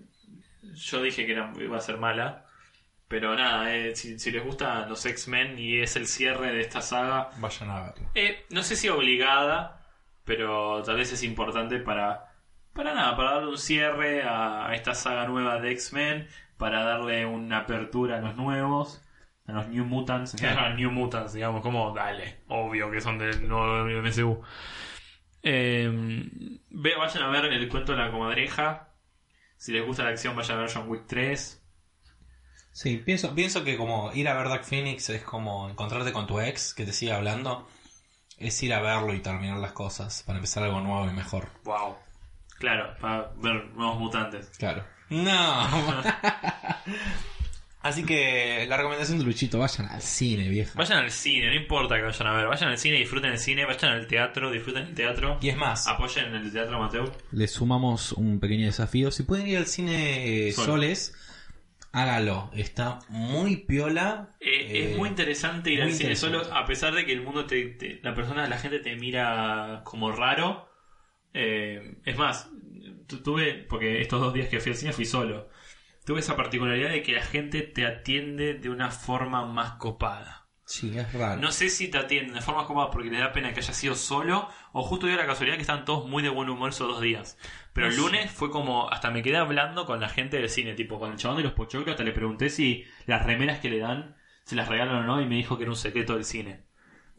[0.74, 2.44] yo dije que era, iba a ser mala.
[3.08, 6.82] Pero nada, eh, si, si les gustan los X-Men y es el cierre de esta
[6.82, 8.10] saga, Vayan a verlo.
[8.14, 9.80] eh, no sé si obligada,
[10.24, 12.34] pero tal vez es importante para,
[12.74, 17.24] para nada, para darle un cierre a, a esta saga nueva de X-Men, para darle
[17.24, 19.02] una apertura a los nuevos,
[19.46, 23.86] a los New Mutants, a New Mutants, digamos, como dale, obvio que son del nuevo
[24.02, 24.42] MCU.
[25.42, 25.88] Eh,
[26.70, 28.88] ve- vayan a ver el cuento de la comadreja.
[29.56, 31.62] Si les gusta la acción, vayan a ver John Wick 3.
[32.72, 36.40] Sí, pienso, pienso que como ir a ver Dark Phoenix es como encontrarte con tu
[36.40, 37.68] ex que te sigue hablando.
[38.36, 41.48] Es ir a verlo y terminar las cosas para empezar algo nuevo y mejor.
[41.64, 41.96] Wow.
[42.58, 44.48] Claro, para ver nuevos mutantes.
[44.58, 44.84] Claro.
[45.10, 45.66] No.
[47.80, 50.72] Así que la recomendación de Luchito, vayan al cine, vieja.
[50.76, 52.46] Vayan al cine, no importa que vayan a ver.
[52.48, 53.64] Vayan al cine, disfruten el cine.
[53.64, 55.38] Vayan al teatro, disfruten el teatro.
[55.40, 57.12] Y es más, Apoyen el teatro amateur.
[57.30, 59.10] les sumamos un pequeño desafío.
[59.12, 61.14] Si pueden ir al cine eh, soles,
[61.92, 62.50] hágalo.
[62.52, 64.36] Está muy piola.
[64.40, 67.22] Eh, Eh, es muy interesante ir muy al cine solo, a pesar de que el
[67.22, 70.68] mundo te, te- la persona, la gente te mira como raro.
[71.32, 72.50] Eh, es más,
[73.06, 75.48] tu- tuve, porque estos dos días que fui al cine fui solo.
[76.08, 80.48] Tuve esa particularidad de que la gente te atiende de una forma más copada.
[80.64, 81.38] Sí, es raro.
[81.38, 83.94] No sé si te atienden de forma copada porque les da pena que haya sido
[83.94, 87.02] solo o justo dio la casualidad que están todos muy de buen humor esos dos
[87.02, 87.36] días.
[87.74, 90.98] Pero el lunes fue como, hasta me quedé hablando con la gente del cine, tipo
[90.98, 94.16] con el chabón de los pochoclos, hasta le pregunté si las remeras que le dan
[94.44, 96.64] se las regalan o no y me dijo que era un secreto del cine.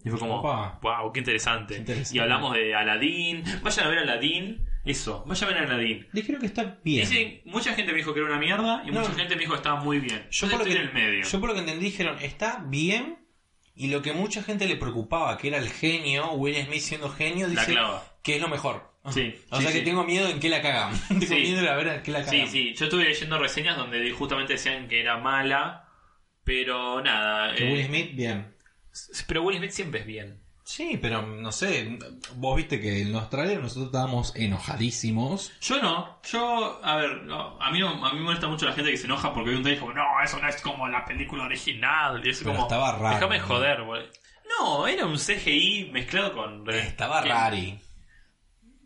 [0.04, 0.80] Y fue como, Opa.
[0.82, 1.76] wow, qué interesante.
[1.76, 2.18] Qué interesante.
[2.18, 6.08] Y hablamos de Aladdin, vayan a ver Aladdin, eso, vayan a ver Aladdin.
[6.14, 7.08] Dijeron que está bien.
[7.08, 9.02] Dicen, mucha gente me dijo que era una mierda y No.
[9.02, 10.26] mucha gente me dijo que estaba muy bien.
[10.32, 11.24] Yo, por lo estoy que, en el medio.
[11.26, 13.18] yo por lo que entendí dijeron, está bien.
[13.76, 17.48] Y lo que mucha gente le preocupaba, que era el genio, Will Smith siendo genio,
[17.48, 18.04] La dice clava.
[18.24, 18.90] que es lo mejor.
[19.12, 19.86] Sí, O sí, sea que sí.
[19.86, 20.94] tengo miedo en que la cagan.
[21.08, 21.36] tengo Sí.
[21.36, 22.52] miedo de ver en qué la Sí, cagan.
[22.52, 25.88] sí, yo estuve leyendo reseñas donde justamente decían que era mala,
[26.44, 27.56] pero nada.
[27.56, 28.54] Que eh, Will Smith, bien.
[29.28, 30.42] Pero Will Smith siempre es bien.
[30.70, 31.98] Sí, pero no sé.
[32.36, 35.52] Vos viste que en los trailers nosotros estábamos enojadísimos.
[35.62, 38.74] Yo no, yo, a ver, no, a mí no, a mí me molesta mucho la
[38.74, 41.04] gente que se enoja porque hay un trailer como, no, eso no es como la
[41.06, 42.22] película original.
[42.24, 43.48] Y es Pero como, estaba raro, déjame ¿no?
[43.48, 44.04] joder, güey.
[44.60, 46.70] No, era un CGI mezclado con...
[46.70, 47.80] Estaba rari.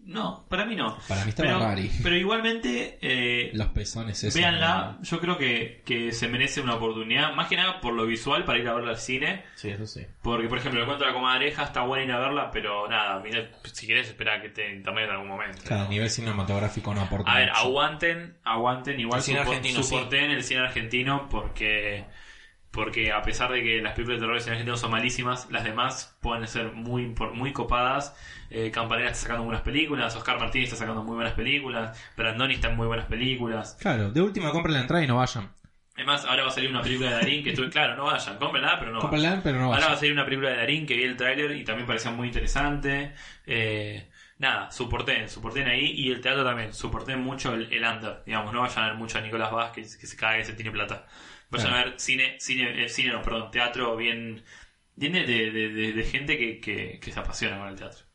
[0.06, 0.98] No, para mí no.
[1.08, 1.90] Para mí estaba pero, rari.
[2.04, 4.36] pero igualmente, eh, Los pezones esos.
[4.40, 4.98] véanla.
[5.02, 7.34] Yo creo que, que se merece una oportunidad.
[7.34, 9.44] Más que nada por lo visual para ir a verla al cine.
[9.56, 10.06] Sí, eso sí.
[10.22, 13.22] Porque, por ejemplo, el cuento de la comadreja está buena ir a verla, pero nada,
[13.22, 15.62] mira, si querés esperar que esté en internet en algún momento.
[15.66, 17.62] Claro, a nivel cinematográfico no aporta A ver, mucho.
[17.62, 19.96] aguanten, aguanten, igual El cine supo- argentino, sí.
[20.12, 22.04] el cine argentino porque
[22.74, 25.64] porque a pesar de que las películas de terror del cine argentino son malísimas, las
[25.64, 28.16] demás pueden ser muy muy copadas.
[28.50, 32.70] Eh, Campanella está sacando buenas películas, Oscar Martínez está sacando muy buenas películas, Brandoni está
[32.70, 33.78] en muy buenas películas.
[33.80, 35.52] Claro, de última compren la entrada y no vayan.
[35.96, 38.80] Además, ahora va a salir una película de Darín que tú, claro, no vayan, cómprenla,
[38.80, 39.02] pero no vayan.
[39.12, 40.00] Cómprenla, pero no Ahora va a vayan.
[40.00, 43.14] salir una película de Darín que vi el tráiler y también parecía muy interesante.
[43.46, 44.10] Eh,
[44.40, 48.62] nada, soporten, soporten ahí y el teatro también, soporten mucho el, el under, digamos, no
[48.62, 51.06] vayan a ver mucho a Nicolás Vázquez que se cae se tiene plata.
[51.58, 54.44] Vayan a ver cine, cine, eh, cine, no, perdón, teatro bien,
[54.96, 58.06] bien de, de, de- de gente que, que, que se apasiona con el teatro.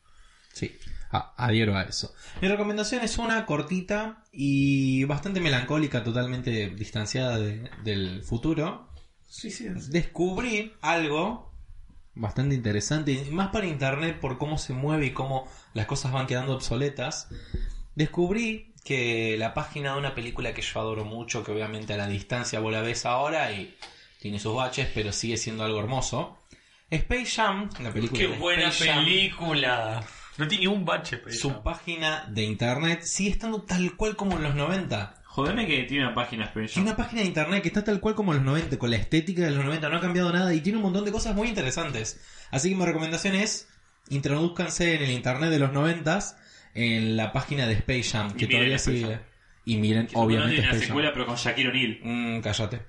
[0.53, 0.77] Sí,
[1.11, 2.13] adhiero a eso.
[2.41, 8.89] Mi recomendación es una cortita y bastante melancólica, totalmente distanciada de- del futuro.
[9.27, 11.49] Sí, sí, Descubrí algo
[12.15, 16.27] bastante interesante, y más para internet por cómo se mueve y cómo las cosas van
[16.27, 17.29] quedando obsoletas.
[17.95, 22.07] Descubrí que la página de una película que yo adoro mucho, que obviamente a la
[22.07, 23.75] distancia vos la ves ahora y
[24.19, 26.37] tiene sus baches, pero sigue siendo algo hermoso.
[26.89, 30.03] Space Jam, una película Qué de buena Space Jam, película.
[30.37, 31.35] No tiene un bache, pero.
[31.35, 35.15] su página de internet sigue estando tal cual como en los 90.
[35.25, 36.85] Jodeme que tiene una página Tiene special.
[36.87, 39.43] una página de internet que está tal cual como en los 90, con la estética
[39.43, 42.19] de los 90, no ha cambiado nada y tiene un montón de cosas muy interesantes.
[42.51, 43.67] Así que mi recomendación es,
[44.09, 46.19] introduzcanse en el internet de los 90
[46.73, 49.09] en la página de Space Jam, Y que todavía Space sigue.
[49.13, 49.21] Jam.
[49.65, 51.13] Y miren, Que obviamente, tiene una Space secuela, Jam.
[51.15, 51.99] pero con Shaquille O'Neal.
[52.03, 52.81] Mm, cállate.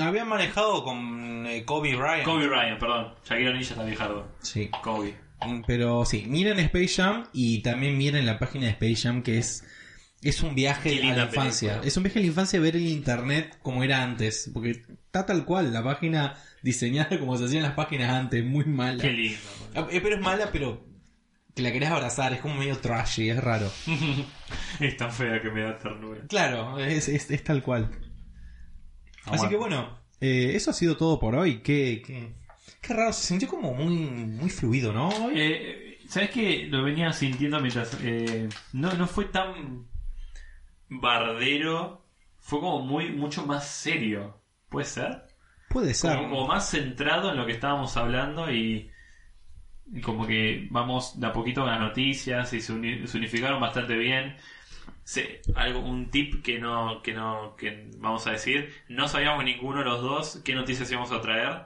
[0.00, 2.24] Habían manejado con eh, Kobe Bryant.
[2.24, 3.14] Kobe Bryant, perdón.
[3.24, 4.28] Shaquille O'Neal ya está viejardo.
[4.42, 4.68] Sí.
[4.82, 5.14] Kobe.
[5.44, 9.38] Mm, Pero sí, miren Space Jam y también miren la página de Space Jam que
[9.38, 9.64] es
[10.22, 11.68] es un viaje a la infancia.
[11.70, 11.88] película.
[11.88, 15.44] Es un viaje a la infancia ver el internet como era antes, porque está tal
[15.44, 19.02] cual la página diseñada como se hacían las páginas antes, muy mala.
[19.02, 19.38] Qué lindo.
[19.74, 20.84] Ah, eh, Pero es mala, pero
[21.54, 23.70] que la querés abrazar, es como medio trashy, es raro.
[24.80, 26.22] es tan fea que me da ternura.
[26.28, 27.90] Claro, es, es- es tal cual.
[29.26, 31.58] Así que bueno, eh, eso ha sido todo por hoy.
[31.60, 32.34] Qué, qué,
[32.80, 35.10] qué raro, se sintió como muy, muy fluido, ¿no?
[35.34, 36.66] Eh, ¿Sabes qué?
[36.68, 37.96] Lo venía sintiendo mientras...
[38.02, 39.86] eh, no, no fue tan
[40.88, 42.04] bardero.
[42.40, 44.40] Fue como muy mucho más serio.
[44.68, 45.22] ¿Puede ser?
[45.68, 46.16] Puede ser.
[46.16, 48.90] Como, como más centrado en lo que estábamos hablando y
[50.00, 53.96] como que vamos de a poquito con las noticias y se, uni- se unificaron bastante
[53.96, 54.36] bien.
[55.04, 59.80] Se- algo, un tip que no, que no, que vamos a decir, no sabíamos ninguno
[59.80, 61.64] de los dos qué noticias íbamos a traer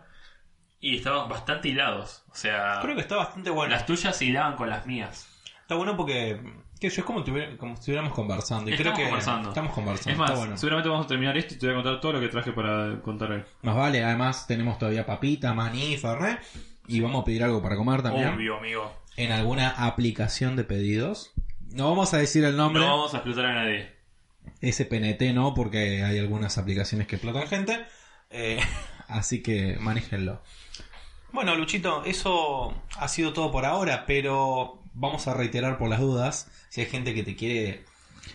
[0.81, 2.25] y estaban bastante hilados.
[2.31, 3.71] O sea, Creo que está bastante bueno.
[3.75, 5.29] las tuyas hilaban con las mías.
[5.63, 6.41] Está bueno porque
[6.81, 8.71] que yo es como, tuviera- como si estuviéramos conversando.
[8.71, 9.49] Y Estamos creo que conversando.
[9.49, 10.11] estamos conversando.
[10.13, 10.57] Es más, está bueno.
[10.59, 13.01] seguramente vamos a terminar esto y te voy a contar todo lo que traje para
[13.03, 13.43] contar hoy.
[13.63, 16.39] Más vale, además tenemos todavía papita, maní, fernet.
[16.89, 18.29] Y vamos a pedir algo para comer también.
[18.29, 18.93] Obvio, amigo.
[19.17, 21.33] En alguna aplicación de pedidos.
[21.71, 22.83] No vamos a decir el nombre.
[22.83, 23.97] No vamos a explotar a nadie.
[24.63, 27.85] SPNT no, porque hay algunas aplicaciones que explotan gente.
[28.31, 28.61] Eh,
[29.09, 30.43] así que manéjenlo.
[31.33, 36.51] Bueno, Luchito, eso ha sido todo por ahora, pero vamos a reiterar por las dudas.
[36.69, 37.85] Si hay gente que te quiere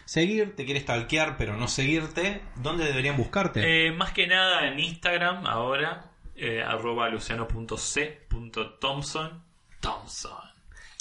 [0.06, 3.88] seguir, te quiere stalkear, pero no seguirte, ¿dónde deberían buscarte?
[3.88, 9.44] Eh, más que nada en Instagram ahora, eh, arroba luciano.c.thompson.
[9.80, 10.52] Thompson.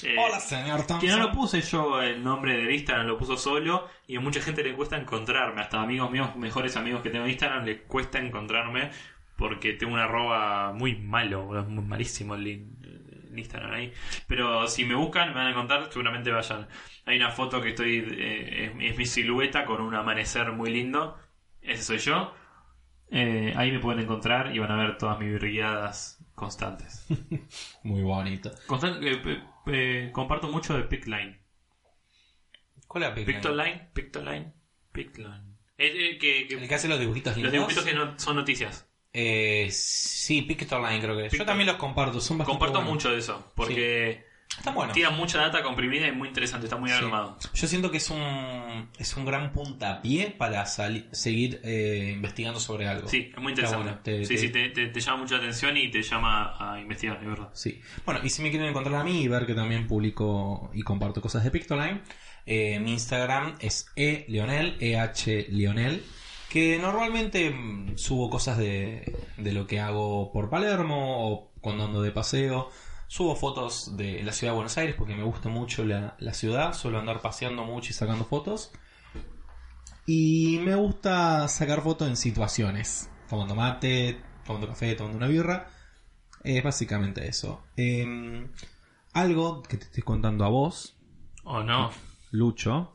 [0.03, 0.99] Eh, Hola, señor Thompson.
[0.99, 4.41] Que no lo puse yo el nombre del Instagram, lo puso solo y a mucha
[4.41, 5.61] gente le cuesta encontrarme.
[5.61, 8.89] Hasta amigos míos, mejores amigos que tengo en Instagram, les cuesta encontrarme
[9.35, 12.77] porque tengo un arroba muy malo, es muy malísimo el, in-
[13.31, 13.93] el Instagram ahí.
[14.27, 16.67] Pero si me buscan, me van a encontrar, seguramente vayan.
[17.05, 21.17] Hay una foto que estoy, eh, es, es mi silueta con un amanecer muy lindo.
[21.61, 22.33] Ese soy yo.
[23.11, 27.05] Eh, ahí me pueden encontrar y van a ver todas mis brigadas constantes.
[27.83, 28.51] Muy bonito.
[29.01, 29.21] Eh,
[29.67, 31.39] eh, comparto mucho de Picline.
[32.87, 33.39] ¿Cuál es la película?
[33.41, 34.53] Pictoline, Pictoline,
[34.91, 35.57] Pictoline.
[35.77, 37.53] El, el que, que- ¿El que hace los dibujitos lindos?
[37.53, 38.87] los dibujitos que no, son noticias.
[39.13, 41.31] Eh, sí, Pictoline creo que es.
[41.33, 41.45] Yo Pictoline.
[41.45, 42.93] también los comparto, son bastante Comparto buenos.
[42.93, 44.25] mucho de eso, porque
[44.57, 44.93] Están buenos.
[44.93, 46.95] tiran mucha data comprimida y muy interesante, está muy Sí.
[46.95, 47.37] armado.
[47.53, 52.87] Yo siento que es un, es un gran puntapié para sali- seguir eh, investigando sobre
[52.87, 53.07] algo.
[53.07, 53.83] Sí, es muy Está interesante.
[53.83, 56.79] bueno, te- sí, te- sí, te, te- te llama mucha atención y te llama a
[56.79, 57.49] investigar, es verdad.
[57.53, 57.81] Sí.
[58.05, 61.21] Bueno, y si me quieren encontrar a mí y ver que también publico y comparto
[61.21, 62.01] cosas de Pictoline,
[62.45, 66.03] eh, mi Instagram es eleonel, eh leonel,
[66.49, 72.01] que normalmente mm, subo cosas de, de lo que hago por Palermo o cuando ando
[72.01, 72.69] de paseo.
[73.11, 76.71] Subo fotos de la ciudad de Buenos Aires porque me gusta mucho la, la ciudad.
[76.73, 78.71] Suelo andar paseando mucho y sacando fotos.
[80.05, 83.09] Y me gusta sacar fotos en situaciones.
[83.29, 85.67] Tomando mate, tomando café, tomando una birra.
[86.41, 87.61] Es básicamente eso.
[87.75, 88.47] Eh,
[89.11, 90.97] algo que te estoy contando a vos,
[91.43, 91.91] ¿O no?
[92.31, 92.93] Lucho,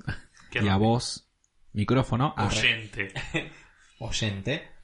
[0.51, 1.29] y a vos,
[1.75, 3.13] micrófono, Oyente.
[3.99, 4.76] oyente.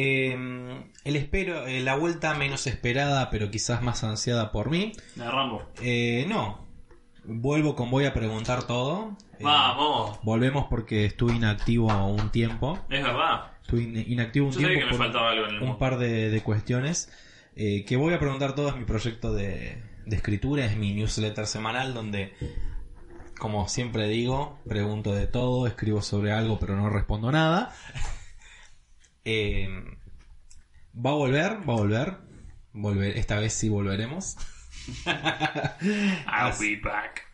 [0.00, 4.92] Eh, el espero, eh, la vuelta menos esperada, pero quizás más ansiada por mí.
[5.16, 5.62] De Rambo.
[5.82, 6.64] Eh, no,
[7.24, 9.16] vuelvo con voy a preguntar todo.
[9.40, 10.18] Eh, Vamos.
[10.22, 12.78] Volvemos porque estuve inactivo un tiempo.
[12.88, 13.52] Es verdad.
[13.62, 16.30] Estuve in- inactivo un Yo tiempo que me faltaba algo en el un par de,
[16.30, 17.10] de cuestiones.
[17.56, 21.44] Eh, que voy a preguntar todo es mi proyecto de, de escritura, es mi newsletter
[21.46, 22.32] semanal donde,
[23.38, 27.74] como siempre digo, pregunto de todo, escribo sobre algo pero no respondo nada.
[29.30, 29.68] Eh,
[30.94, 32.16] va a volver, va a volver.
[32.72, 34.36] Volver, esta vez sí volveremos.
[35.06, 37.26] I'll be back.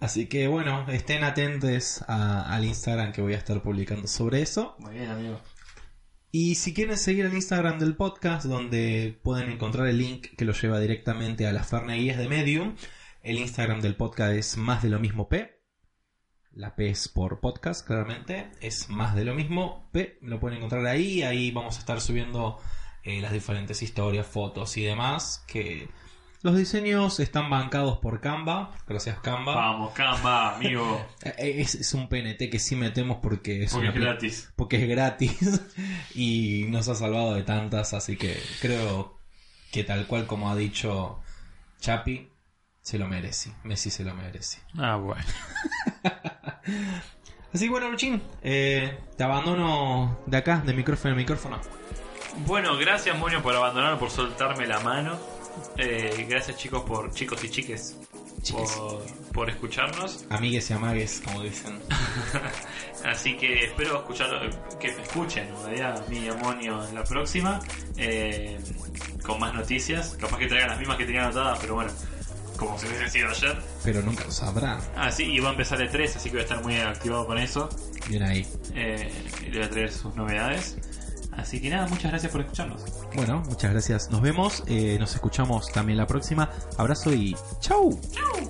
[0.00, 4.76] Así que bueno, estén atentos a- al Instagram que voy a estar publicando sobre eso.
[4.78, 5.40] Muy bien, amigo.
[6.30, 10.52] Y si quieren seguir el Instagram del podcast, donde pueden encontrar el link que lo
[10.52, 12.76] lleva directamente a las Ferneguías de Medium,
[13.22, 15.57] el Instagram del podcast es más de lo mismo P.
[16.58, 18.50] La P es por podcast, claramente.
[18.60, 20.18] Es más de lo mismo P.
[20.22, 21.22] Lo pueden encontrar ahí.
[21.22, 22.58] Ahí vamos a estar subiendo
[23.04, 25.44] eh, las diferentes historias, fotos y demás.
[25.46, 25.88] Que
[26.42, 28.72] los diseños están bancados por Canva.
[28.88, 29.54] Gracias Canva.
[29.54, 31.06] Vamos, Canva, amigo.
[31.24, 34.52] Eh, Es, es un PNT que sí metemos porque es, Porque es gratis.
[34.56, 35.60] porque es gratis
[36.16, 39.16] y nos ha salvado de tantas, así que creo
[39.70, 41.20] que tal cual como ha dicho
[41.78, 42.32] Chapi,
[42.82, 43.52] se lo merece.
[43.62, 44.58] Messi se lo merece.
[44.76, 45.22] Ah, bueno.
[47.52, 51.58] Así que bueno, Luchín, eh, te abandono de acá, de micrófono a micrófono.
[52.46, 55.18] Bueno, gracias, Moño, por abandonar, por soltarme la mano.
[55.76, 57.96] Eh, gracias, chicos, por chicos y chiques.
[58.52, 60.24] Por, por escucharnos.
[60.30, 61.80] Amigues y amagues, como dicen.
[63.04, 64.28] Así que espero escuchar,
[64.78, 65.48] que me escuchen,
[65.82, 67.60] a mí y a Monio en la próxima.
[67.96, 68.58] eh,
[69.24, 70.16] con más noticias.
[70.20, 71.90] Capaz que traigan las mismas que tenía anotadas, pero bueno,
[72.58, 73.56] como si hubiese sido ayer.
[73.84, 74.80] Pero nunca lo sabrá.
[74.96, 77.26] Ah, sí, y va a empezar el 3, así que voy a estar muy activado
[77.26, 77.68] con eso.
[78.08, 78.46] Bien ahí.
[78.74, 79.10] Eh,
[79.44, 80.76] le voy a traer sus novedades.
[81.32, 82.84] Así que nada, muchas gracias por escucharnos.
[83.14, 84.10] Bueno, muchas gracias.
[84.10, 86.50] Nos vemos, eh, nos escuchamos también la próxima.
[86.76, 87.98] Abrazo y chau.
[88.10, 88.48] Chau.